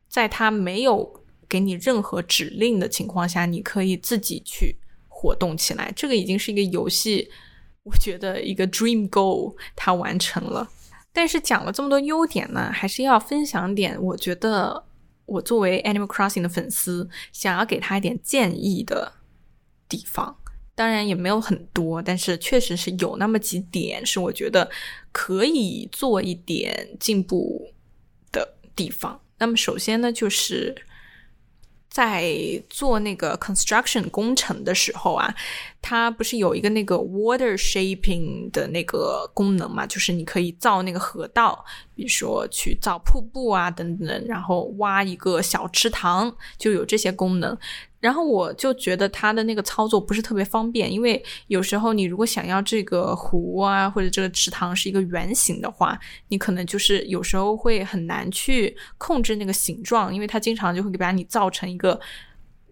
[0.08, 4.76] 在他没有给你任何指令的情况下，你可以自己去
[5.08, 5.92] 活动起来。
[5.94, 7.30] 这个已经是一个游戏，
[7.84, 10.68] 我觉得一个 dream goal，它完成了。
[11.12, 14.84] 但是讲了这么多优点呢，还是要分享点，我觉得
[15.26, 19.12] 我作为 Animal Crossing 的粉丝，想要给他一点建议的
[19.88, 20.38] 地方。
[20.74, 24.68] 当然也没有很多，但是确实是有那么几点是我觉得
[25.12, 27.72] 可以做一点进步
[28.32, 29.20] 的地方。
[29.38, 30.74] 那么首先呢，就是
[31.88, 32.34] 在
[32.68, 35.32] 做那个 construction 工程的时候啊，
[35.86, 39.86] 它不是有一个那个 water shaping 的那个功能嘛？
[39.86, 41.62] 就是你可以造那个河道，
[41.94, 47.54] 比如说去造瀑布啊等等，然后挖一个小池塘，就有这些功能。
[48.00, 62.00] 然后我就觉得它的那个操作不是特别方便，因为有时候你如果想要这个湖啊或者这个池塘是一个圆形的话，你可能就是有时候会很难去控制那个形状，因为它经常就会把你造成一个。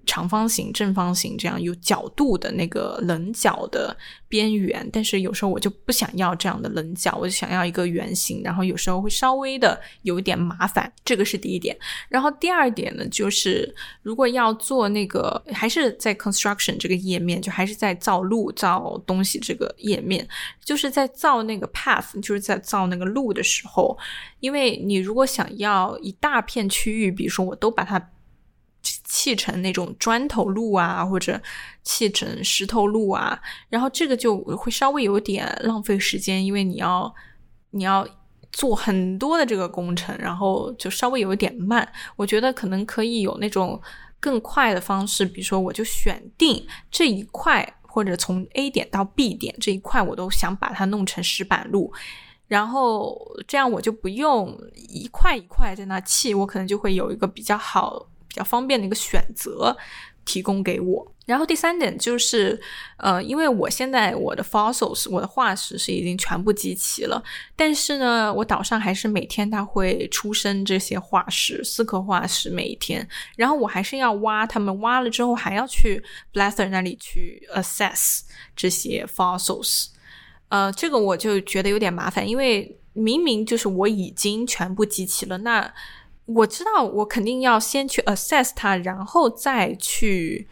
[0.05, 3.97] 长方形、正方形这样有角度的那个棱角的
[4.29, 11.77] 边缘，但是有时候我就不想要这样的棱角，我就想要一个圆形，然后有时候会稍微的有一点麻烦，这个是第一点。
[12.09, 20.27] 然后第二点呢，就是如果要做那个，还是在 construction 这个页面，就还是在造路、造东西这个页面，
[20.65, 23.97] 就是在造那个 path，就是在造那个路的时候，
[24.41, 28.11] 因为你如果想要一大片区域，比如说我都把它。
[28.83, 31.41] 砌成那种砖头路啊，或者
[31.83, 37.15] 砌成石头路啊，然后这个就会稍微有点浪费时间，因为你要
[37.71, 38.07] 你要
[38.51, 41.91] 做很多的这个工程，然后就稍微有一点慢。
[42.17, 43.81] 我觉得可能可以有那种
[44.19, 51.93] 更快的方式，比如说我就选定这一块，或者从 A 点到 B 点这一块，我都想把它弄成石板路，
[52.49, 53.17] 然后
[53.47, 58.09] 这样我就不用一块一块在那砌，我可能就会有一个比较好。
[58.33, 59.77] 比较方便的一个选择
[60.25, 61.13] 提供给我。
[61.27, 62.61] 然后第三点就是，
[62.97, 67.23] 呃，因为我现在我的 fossils 我的化石是已经全部集齐了，
[67.55, 73.07] 但是呢，我岛上还是每天它会出生这些化石，四颗化石每一天，
[73.37, 76.03] 然后我还是要挖它们，挖了之后还要去
[76.33, 78.23] Blaster 那里去 assess
[78.57, 79.91] 这些 fossils，
[80.49, 85.73] 呃，这个我就觉得有点麻烦，因为明明就是我已经全部集齐了，那。
[86.27, 90.47] 我知道，我肯定要先去 assess 它，然后再去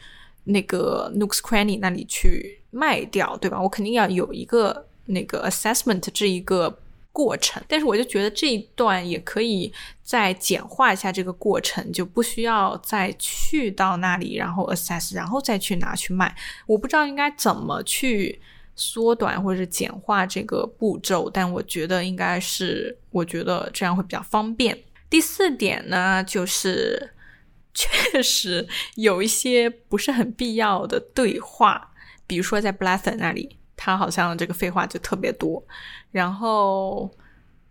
[0.44, 3.60] 那个 Nooks Cranny 那里去卖掉，对吧？
[3.60, 6.78] 我肯定要有一个那个 assessment 这一个
[7.12, 7.62] 过程。
[7.68, 16.34] 但是我就觉得这一段也可以再简化一下这个过程，就不需要再去到那里，然后 assess，然后再去拿去卖。
[16.66, 18.40] 我不知道应该怎么去
[18.74, 24.76] 缩短或者简化这个步骤，但我觉得应该是，我觉得这样会比较方便。
[25.10, 27.12] 第四点呢，就是
[27.74, 31.92] 确实有一些不是很必要的对话，
[32.26, 35.62] 比如说在 b l a s t e r 那里，他好像这个废话就特别多。
[36.12, 37.10] 然后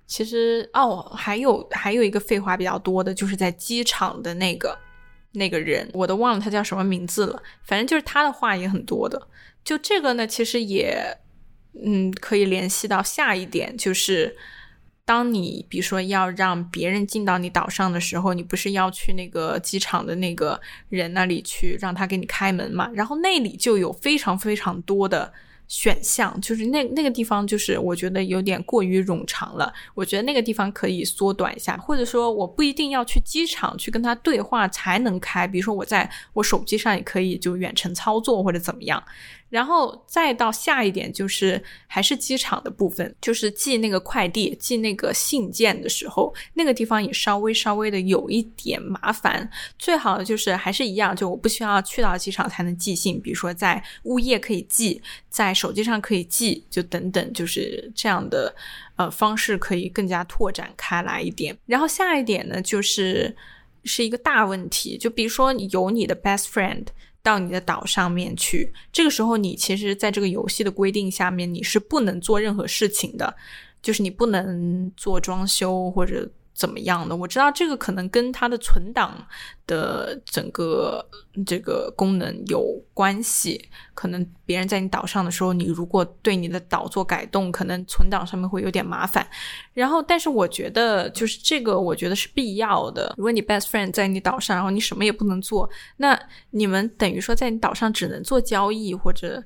[0.06, 4.78] 其实哦，还有还有一个废话比较多的，就是在机场的那个
[5.32, 7.42] 那个人，我都忘了他叫什么名字了。
[7.64, 9.28] 反正就是他的话也很多的。
[9.64, 11.18] 就这个呢，其实也
[11.86, 14.36] 嗯，可以联系到下一点，就是。
[15.10, 22.88] 当你比如说要让别人进到你岛上的时候，你不是要去那个机场的那个人那里去让他给你开门嘛？
[22.94, 25.34] 然后那里就有非常非常多的
[25.68, 29.74] 选项，就是那那个地方就是我觉得有点过于冗长了。
[29.96, 39.04] 我觉得那个地方可以缩短一下，或者说我不一定要去机场去跟他对话才能开，比如说我在我手机上也可以就远程操作或者怎么样。
[39.50, 49.50] 然后再到下一点就是还是机场的部分，就是寄那个快递、寄那个信件的时候，那个地方也稍微稍微的有一点麻烦。
[49.78, 58.54] 最好的就是还是一样，就我不需要去到机场才能寄信，比如说在物业可以寄，在手机上可以寄，就等等，就是这样的
[58.98, 61.58] 呃方式可以更加拓展开来一点。
[61.66, 63.36] 然后下一点呢，就是
[63.84, 66.86] 是一个大问题，就比如说有你的 best friend。
[67.22, 73.36] 到你的岛上面去，这个时候你其实在这个游戏的规定下面，你是不能做任何事情的，
[73.82, 76.30] 就是你不能做装修或者。
[76.60, 77.16] 怎么样的？
[77.16, 79.26] 我知道这个可能跟它的存档
[79.66, 81.08] 的整个
[81.46, 82.62] 这个功能有
[82.94, 83.70] 关系。
[83.94, 89.26] 可能别人在你岛上的时候，你如果对你的岛做改动，可能存档上面会有点麻烦。
[89.74, 93.14] 然后，但是我觉得就是这个，我觉得是必要的。
[93.16, 99.42] 如果你 best friend 在你岛上，然后你什么也不能做，那你们等于说在你岛上只能做交易或者。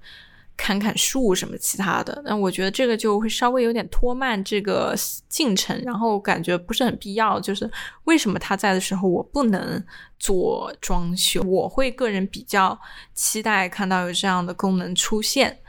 [0.55, 4.95] 砍砍树什么其他的，那我觉得这个就会稍微有点拖慢这个
[5.27, 7.39] 进程，然后感觉不是很必要。
[7.39, 7.69] 就是
[8.03, 9.83] 为什么他在的时候我不能
[10.19, 11.41] 做装修？
[11.41, 12.79] 我会个人比较
[13.13, 15.59] 期待看到有这样的功能出现。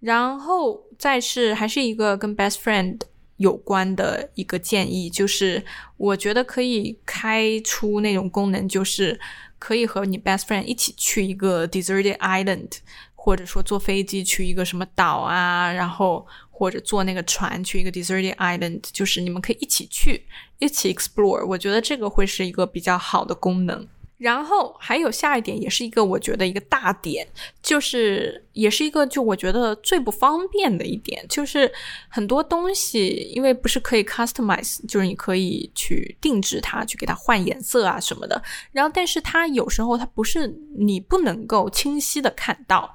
[0.00, 3.00] 然后再是还是一个跟 best friend
[3.36, 5.62] 有关的一个建议，就是
[5.96, 9.20] 我觉得可以开出那种功能，就是
[9.58, 12.78] 可以和你 best friend 一起去一个 deserted island。
[13.24, 20.26] 或者说坐飞机去一个什么岛啊，然后或者坐那个船去一个 deserted island，就是你们可以一起去，
[20.58, 21.46] 一起 explore。
[21.46, 23.88] 我觉得这个会是一个比较好的功能。
[24.18, 27.26] 然后还有下一点，也是一个我觉得一个大点，
[27.62, 31.72] 就是也是一个就我觉得最不方便的一点，就是
[32.08, 38.42] 很多东西因为不是可以 customize，就是你可以去定制它，去给它换颜色啊什么的。
[38.70, 40.46] 然后但是它有时候它不是
[40.76, 42.94] 你不能够清晰的看到。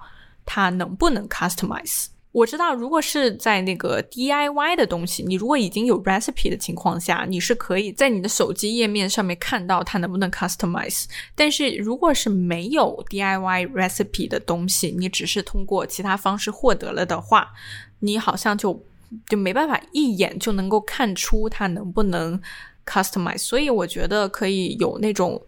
[0.52, 2.08] 它能不能 customize？
[2.32, 11.06] 我知道，如果是在那个 DIY 的东西，你如果已经有 recipe 的情况下，你是可以在你的手机页面上面看到它能不能 customize。
[11.36, 17.52] 但是如果是没有 DIY recipe 的东西，你只是通过其他方式获得了的话，
[18.00, 18.84] 你好像就
[19.28, 22.42] 就没办法一眼就能够看出它能不能
[22.88, 23.38] customize。
[23.38, 25.40] 所以我觉得可以有那种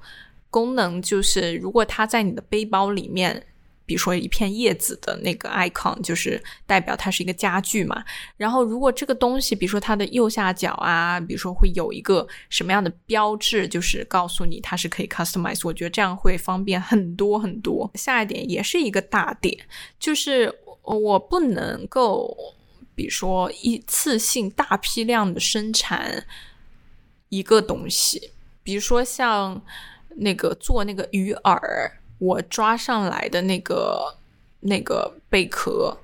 [0.51, 3.43] 功能，就是如果它在你的背包里面。
[3.91, 8.01] 比如说一片叶子的那个 icon，就是代表它是一个家具嘛。
[8.37, 15.59] 然后如果这个东西，比如说它的右下角啊，比如说会有一个什么样的标志，就是告诉你它是可以 customize。
[15.65, 17.91] 我觉得这样会方便很多很多。
[17.95, 19.57] 下一点也是一个大点，
[19.99, 20.49] 就是
[20.83, 22.33] 我不能够，
[22.95, 26.25] 比如说一次性大批量的生产
[27.27, 28.31] 一个东西，
[28.63, 29.61] 比如说像
[30.15, 31.59] 那个做那个鱼饵。
[32.21, 34.15] 我抓上来的那个
[34.59, 35.97] 那个贝壳，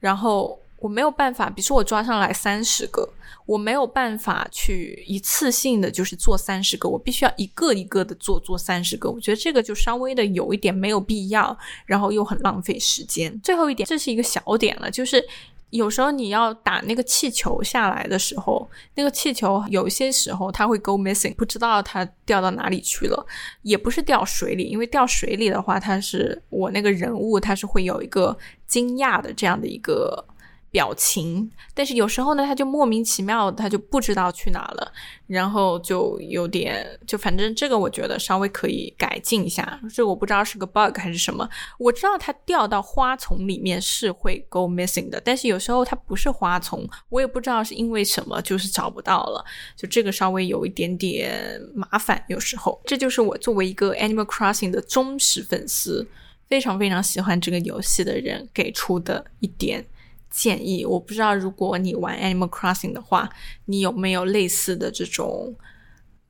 [0.00, 3.08] 然后我没有办法，比如说我抓上来三十个，
[3.46, 9.10] 我没有办法去一次性的就是做三十个，我必须要一个一个的做做三十个。
[9.10, 11.56] 我觉得这个就稍微的有一点没有必要，
[11.86, 13.40] 然后又很浪费时间。
[13.40, 15.26] 最后一点，这是一个小点了，就是。
[15.72, 23.26] 有时候你要打那个气球下来的时候，那个气球有些时候它会 go missing，不知道它掉到哪里去了，
[23.62, 30.24] 也不是掉水里，因为掉水里的话，它是我那个人物，它是会有一个惊讶的这样的一个。
[30.72, 34.92] 表情，但是有时候呢，他就莫名其妙，他就不知道去哪了，
[35.26, 39.78] 然后就有点，就反正这个我觉得稍微可以改进一下。
[39.94, 41.46] 这我不知道是个 bug 还是什么。
[41.78, 49.44] 我知道它掉到花丛里面是会 go missing 的，但是有时候它不是花丛，我也不知道是因为什么，就是找不到了。
[49.76, 52.80] 就这个稍微有一点点麻烦，有时候。
[52.86, 56.08] 这就是我作为一个 Animal Crossing 的忠实粉丝，
[56.48, 59.84] 非常非常喜欢这个游戏的人给出的一点。
[60.32, 63.28] 建议我不知道，如果你玩 Animal Crossing 的话，
[63.66, 65.54] 你有没有类似的这种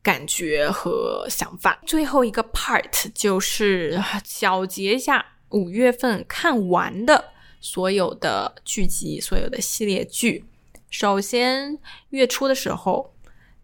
[0.02, 1.78] 感觉和想法？
[1.86, 7.24] 最后一个 part 就是小结一下五月份看完的
[7.60, 10.44] 所有的剧集、所有的系列剧。
[10.90, 11.78] 首先，
[12.10, 13.14] 月初的时候，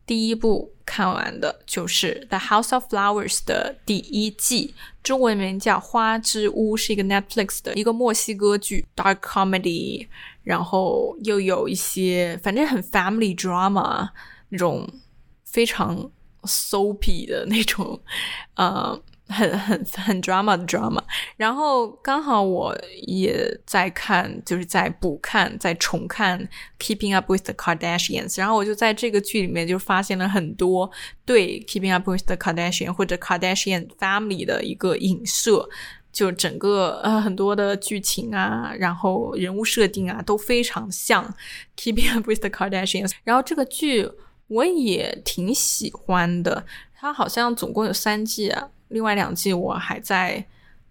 [0.08, 10.08] 第一部看完的就是《The House of Flowers》的第一季，中文名叫《花之屋》，是一个 Netflix 的一个墨西哥剧，dark comedy。
[10.42, 14.08] 然后又有一些，反正很 family drama
[14.48, 14.88] 那种
[15.44, 16.10] 非常
[16.44, 18.00] soapy 的那种，
[18.54, 18.98] 呃，
[19.28, 21.00] 很很很 drama 的 drama。
[21.36, 22.76] 然后刚好我
[23.06, 26.38] 也在看，就是在补看，在重看
[26.78, 28.34] 《Keeping Up with the Kardashians》。
[28.40, 30.90] 然后我就在这个剧里面就发现了很多
[31.24, 35.68] 对《Keeping Up with the Kardashians》或者 Kardashian family 的一个影射。
[36.10, 41.22] 就整个呃很多的剧情啊，然后人物设定啊都非常像
[41.76, 43.08] 《Keeping Up with the Kardashians》。
[43.22, 44.10] 然后这个剧
[44.48, 46.64] 我也挺喜欢的，
[46.98, 50.46] 它好像总共有三季啊，另外两季我还在。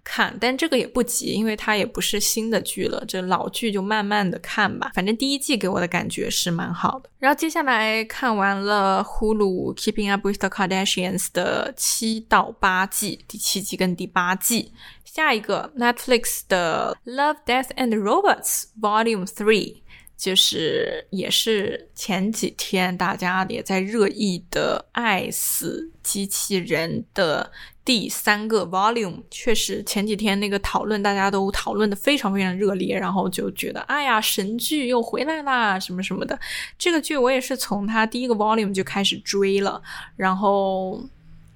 [0.09, 4.89] 看，但这个也不急，因为它也不是新的剧了，这老剧就慢慢的看吧。
[4.95, 7.09] 反正第一季给我的感觉是蛮好的。
[7.19, 14.71] 然后接下来看完了 Hulu Keeping Up with the Kardashians 的七到八季，第七季跟第八季。
[15.03, 19.81] 下一个 Netflix 的 Love, Death and Robots Volume Three，
[20.15, 27.51] 就是也是前几天大家也在热议的《爱死机器人》的。
[27.87, 36.37] 第三个 volume 确实前几天那个讨论，大家都讨论的非常非常热烈，然后就觉得哎呀神剧又回来啦什么什么的。
[36.77, 39.81] 这个剧我也是从它第一个 volume 就开始追了，
[40.17, 41.01] 然后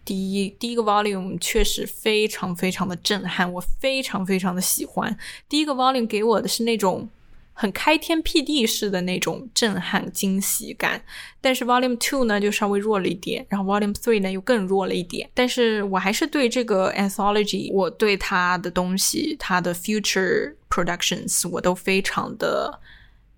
[0.06, 5.18] 第一第一个 volume 确实非常非常的震撼，我非常非常的喜欢。
[5.50, 7.10] 第一个 volume 给我的是那种。
[7.54, 11.04] 很开天辟地式的那种震撼惊喜感，
[11.40, 15.30] 但是 Volume Two 呢就稍微弱了一点，然后 Volume Three 呢又更弱了一点。
[15.34, 22.80] 但是我还是对这个 Anthology，我对它的东西，它的 Future Productions 我都非常的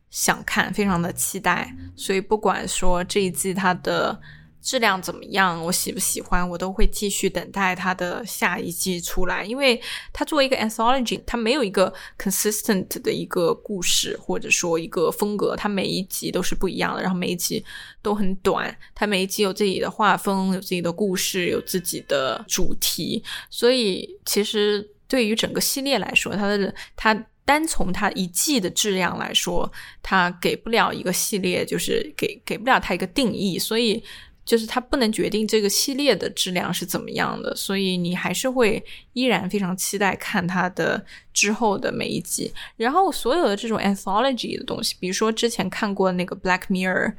[0.09, 1.75] 想看，非常的期待。
[1.95, 4.21] 所以不管说这一季它的。
[4.63, 5.61] 质量怎么样？
[5.65, 6.49] 我喜不喜欢？
[6.49, 9.79] 我都会继续等待它的下一季出来，因为
[10.13, 17.63] 它作为一个 anthology，它没有一个 consistent 的一个故事或者说一个风格，它每一集都是不一样的，然后每一集
[18.01, 29.69] 都很短，它每一集有自己的画风，有自己的故事，有自己的主题，所以其实对于整个系列来说，它的它单从它一季的质量来说，
[30.01, 34.01] 它给不了一个系列，就是给给不了它一个定义，所以。
[34.45, 38.83] 就是它不能决定这个系列的质量是怎么样的，所以你还是会
[39.13, 42.53] 依然非常期待看它的之后的每一集。
[42.75, 47.13] 然后所有的这种 anthology 的东西，比如说之前看过那个 Black Mirror。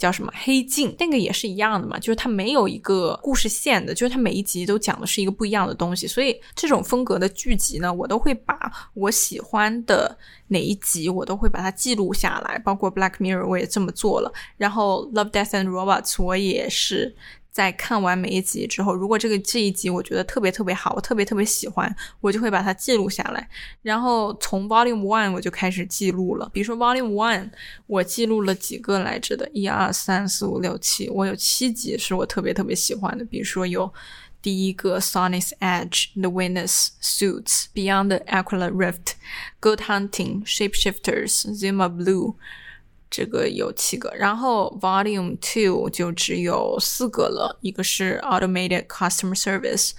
[0.00, 0.96] 叫什么黑镜？
[0.98, 6.06] 那个也是一样的嘛，就是它没有一个故事线的，就是它每一集都讲的是一个不一样的东西。
[6.06, 8.58] 所以这种风格的剧集呢，我都会把
[8.94, 10.16] 我喜欢的
[10.48, 12.58] 哪一集，我都会把它记录下来。
[12.58, 14.32] 包括 Black Mirror，我也这么做了。
[14.56, 17.14] 然后 Love, Death and Robots，我也是。
[17.50, 23.48] 在看完每一集之后，如果这个这一集我觉得特别特别好，我特别特别喜欢，我就会把它记录下来。
[23.82, 26.48] 然后从 Volume One 我就开始记录了。
[26.52, 27.50] 比如说 Volume One，
[27.86, 29.50] 我记录了几个来着的？
[29.52, 33.24] 一二三四五六七，我有七集是我特别特别喜欢的。
[33.24, 33.92] 比如说有
[34.40, 39.14] 第一个 Sonic's Edge、The Witness、Suits、Beyond the Aquila Rift、
[39.60, 42.36] Good Hunting、Shapeshifters、Zima Blue。
[43.10, 49.90] 这个有七个，然后 Volume Two 就只有四个了，一个是 Automated Customer Service、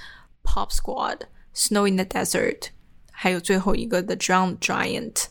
[0.44, 2.70] Pop Squad、Snow in the Desert，
[3.12, 5.26] 还有最后一个 The Drowned Giant。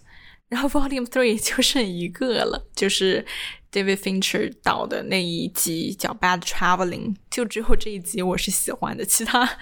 [0.48, 3.24] 然后 Volume Three 就剩一个了，就是
[3.72, 9.58] David Fincher 导的那一集叫 Bad Traveling，就只有这一集我是喜欢的，其他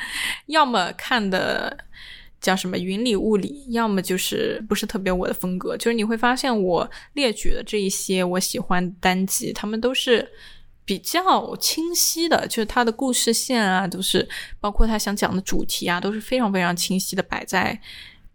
[0.47, 1.85] 要么看的。
[2.41, 5.77] 叫什么云里雾里，要么就是不是特别我的风格。
[5.77, 10.31] 就是你会发现我列举的这一些我喜欢单集，他们都是
[10.85, 14.27] 比较清晰的，就是它的故事线啊，都是
[14.61, 17.79] 包括他想讲的主题啊，都是非常非常清晰的摆在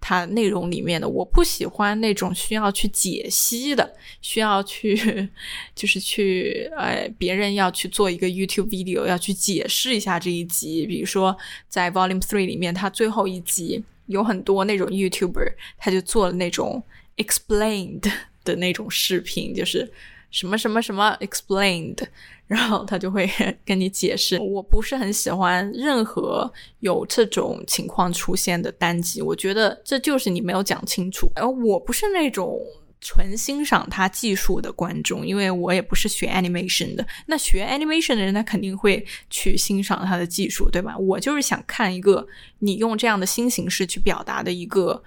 [0.01, 1.07] 它内容里面的。
[1.07, 5.29] 我不喜欢那种需要去解析的，需要去
[5.73, 10.85] 就是去呃别人要去做一个 YouTube video 要去解释一下这一集。
[10.85, 11.35] 比如说
[11.69, 13.81] 在 Volume Three 里面，它最后一集。
[14.07, 16.83] 有很多那种 YouTuber，他就做了那种
[17.17, 18.11] explained
[18.43, 19.91] 的那种视频，就是
[20.31, 21.99] 什么什么什么 explained，
[22.47, 23.29] 然后他就会
[23.65, 24.39] 跟你解释。
[24.39, 31.31] 我不是很喜欢任何有这种情况出现的单机，我觉得这就是你没有讲清楚。
[31.35, 32.59] 而我不是那种。
[33.03, 37.05] 纯欣赏他技术的观众，因为我也不是学 animation 的。
[37.27, 40.97] 那学 animation 的人，他肯定会去欣赏他的技术，对吧？
[40.97, 42.25] 我就是想看一个
[42.59, 45.03] 你用这样的新形式去表达的一个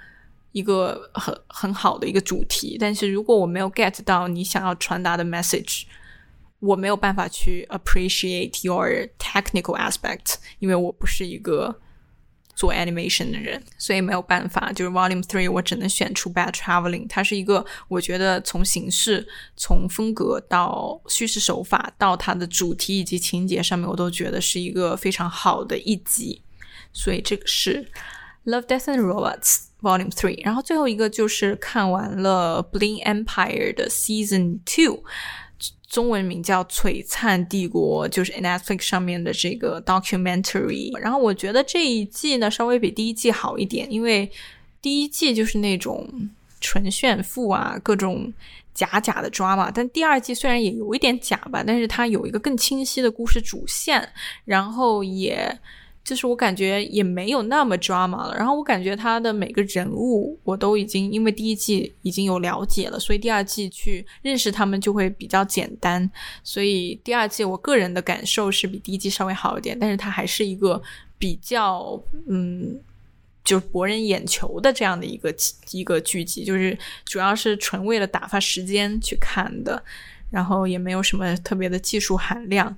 [0.52, 2.76] 一个很很好的一个主题。
[2.78, 5.84] 但是如果我没有 get 到你想要传达的 message，
[6.60, 11.80] 我没有办法去 appreciate your technical aspect，因为我不是一个。
[12.56, 17.06] 做 animation 的人，所以没有办法，就是 Volume Three，我只能选出 Bad Traveling。
[17.06, 26.40] 它是一个，我觉得从形式、从风格到叙事手法到它的主题以及情节上面，我都觉得是一个非常好的一集。
[26.94, 27.90] 所以这个是
[28.46, 30.42] Love, Death and Robots Volume Three。
[30.42, 35.04] 然后最后一个就是看完了 Bling Empire 的 Season Two。
[35.88, 40.96] 中文名叫《璀璨帝国》，就是 Netflix 上面的这个 documentary。
[40.98, 44.30] 然后我觉得这一季呢稍微比第一季好一点，因为
[44.82, 46.08] 第一季就是那种
[46.60, 48.32] 纯炫富啊，各种
[48.74, 49.70] 假假的抓嘛。
[49.70, 54.12] 但第二季虽然也有一点假吧，但是它有一个更清晰的故事主线，
[54.44, 55.58] 然后也。
[56.06, 66.08] 就是我感觉也没有那么 drama 了，然后我感觉他的每个人物我都已经因为第一季已经有了解了，所以第二季去认识他们就会比较简单。
[66.44, 70.80] 所以第二季我个人的感受是比第一季稍微好一点，但是它还是一个
[71.18, 72.78] 比较嗯，
[73.42, 75.34] 就博人眼球的这样的一个
[75.72, 79.82] 一个剧集，就是主要是纯为了打发时间去看的，
[80.30, 82.76] 然后也没有什么特别的技术含量。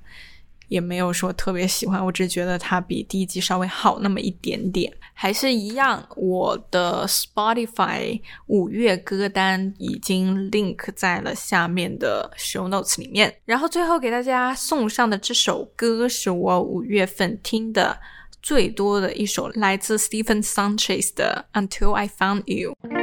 [0.69, 6.07] 也没有说特别喜欢，我只觉得它比第一季稍微好那么一点点，还是一样。
[6.15, 13.35] 我的 Spotify 五月歌单已经 link 在了下面的 show notes 里面。
[13.45, 17.99] 然后最后给大家送上的这首歌是我五月份听的
[18.41, 22.98] 最多的一首，来自 Stephen Sanchez 的 Until I Found You。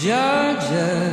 [0.00, 1.07] Georgia.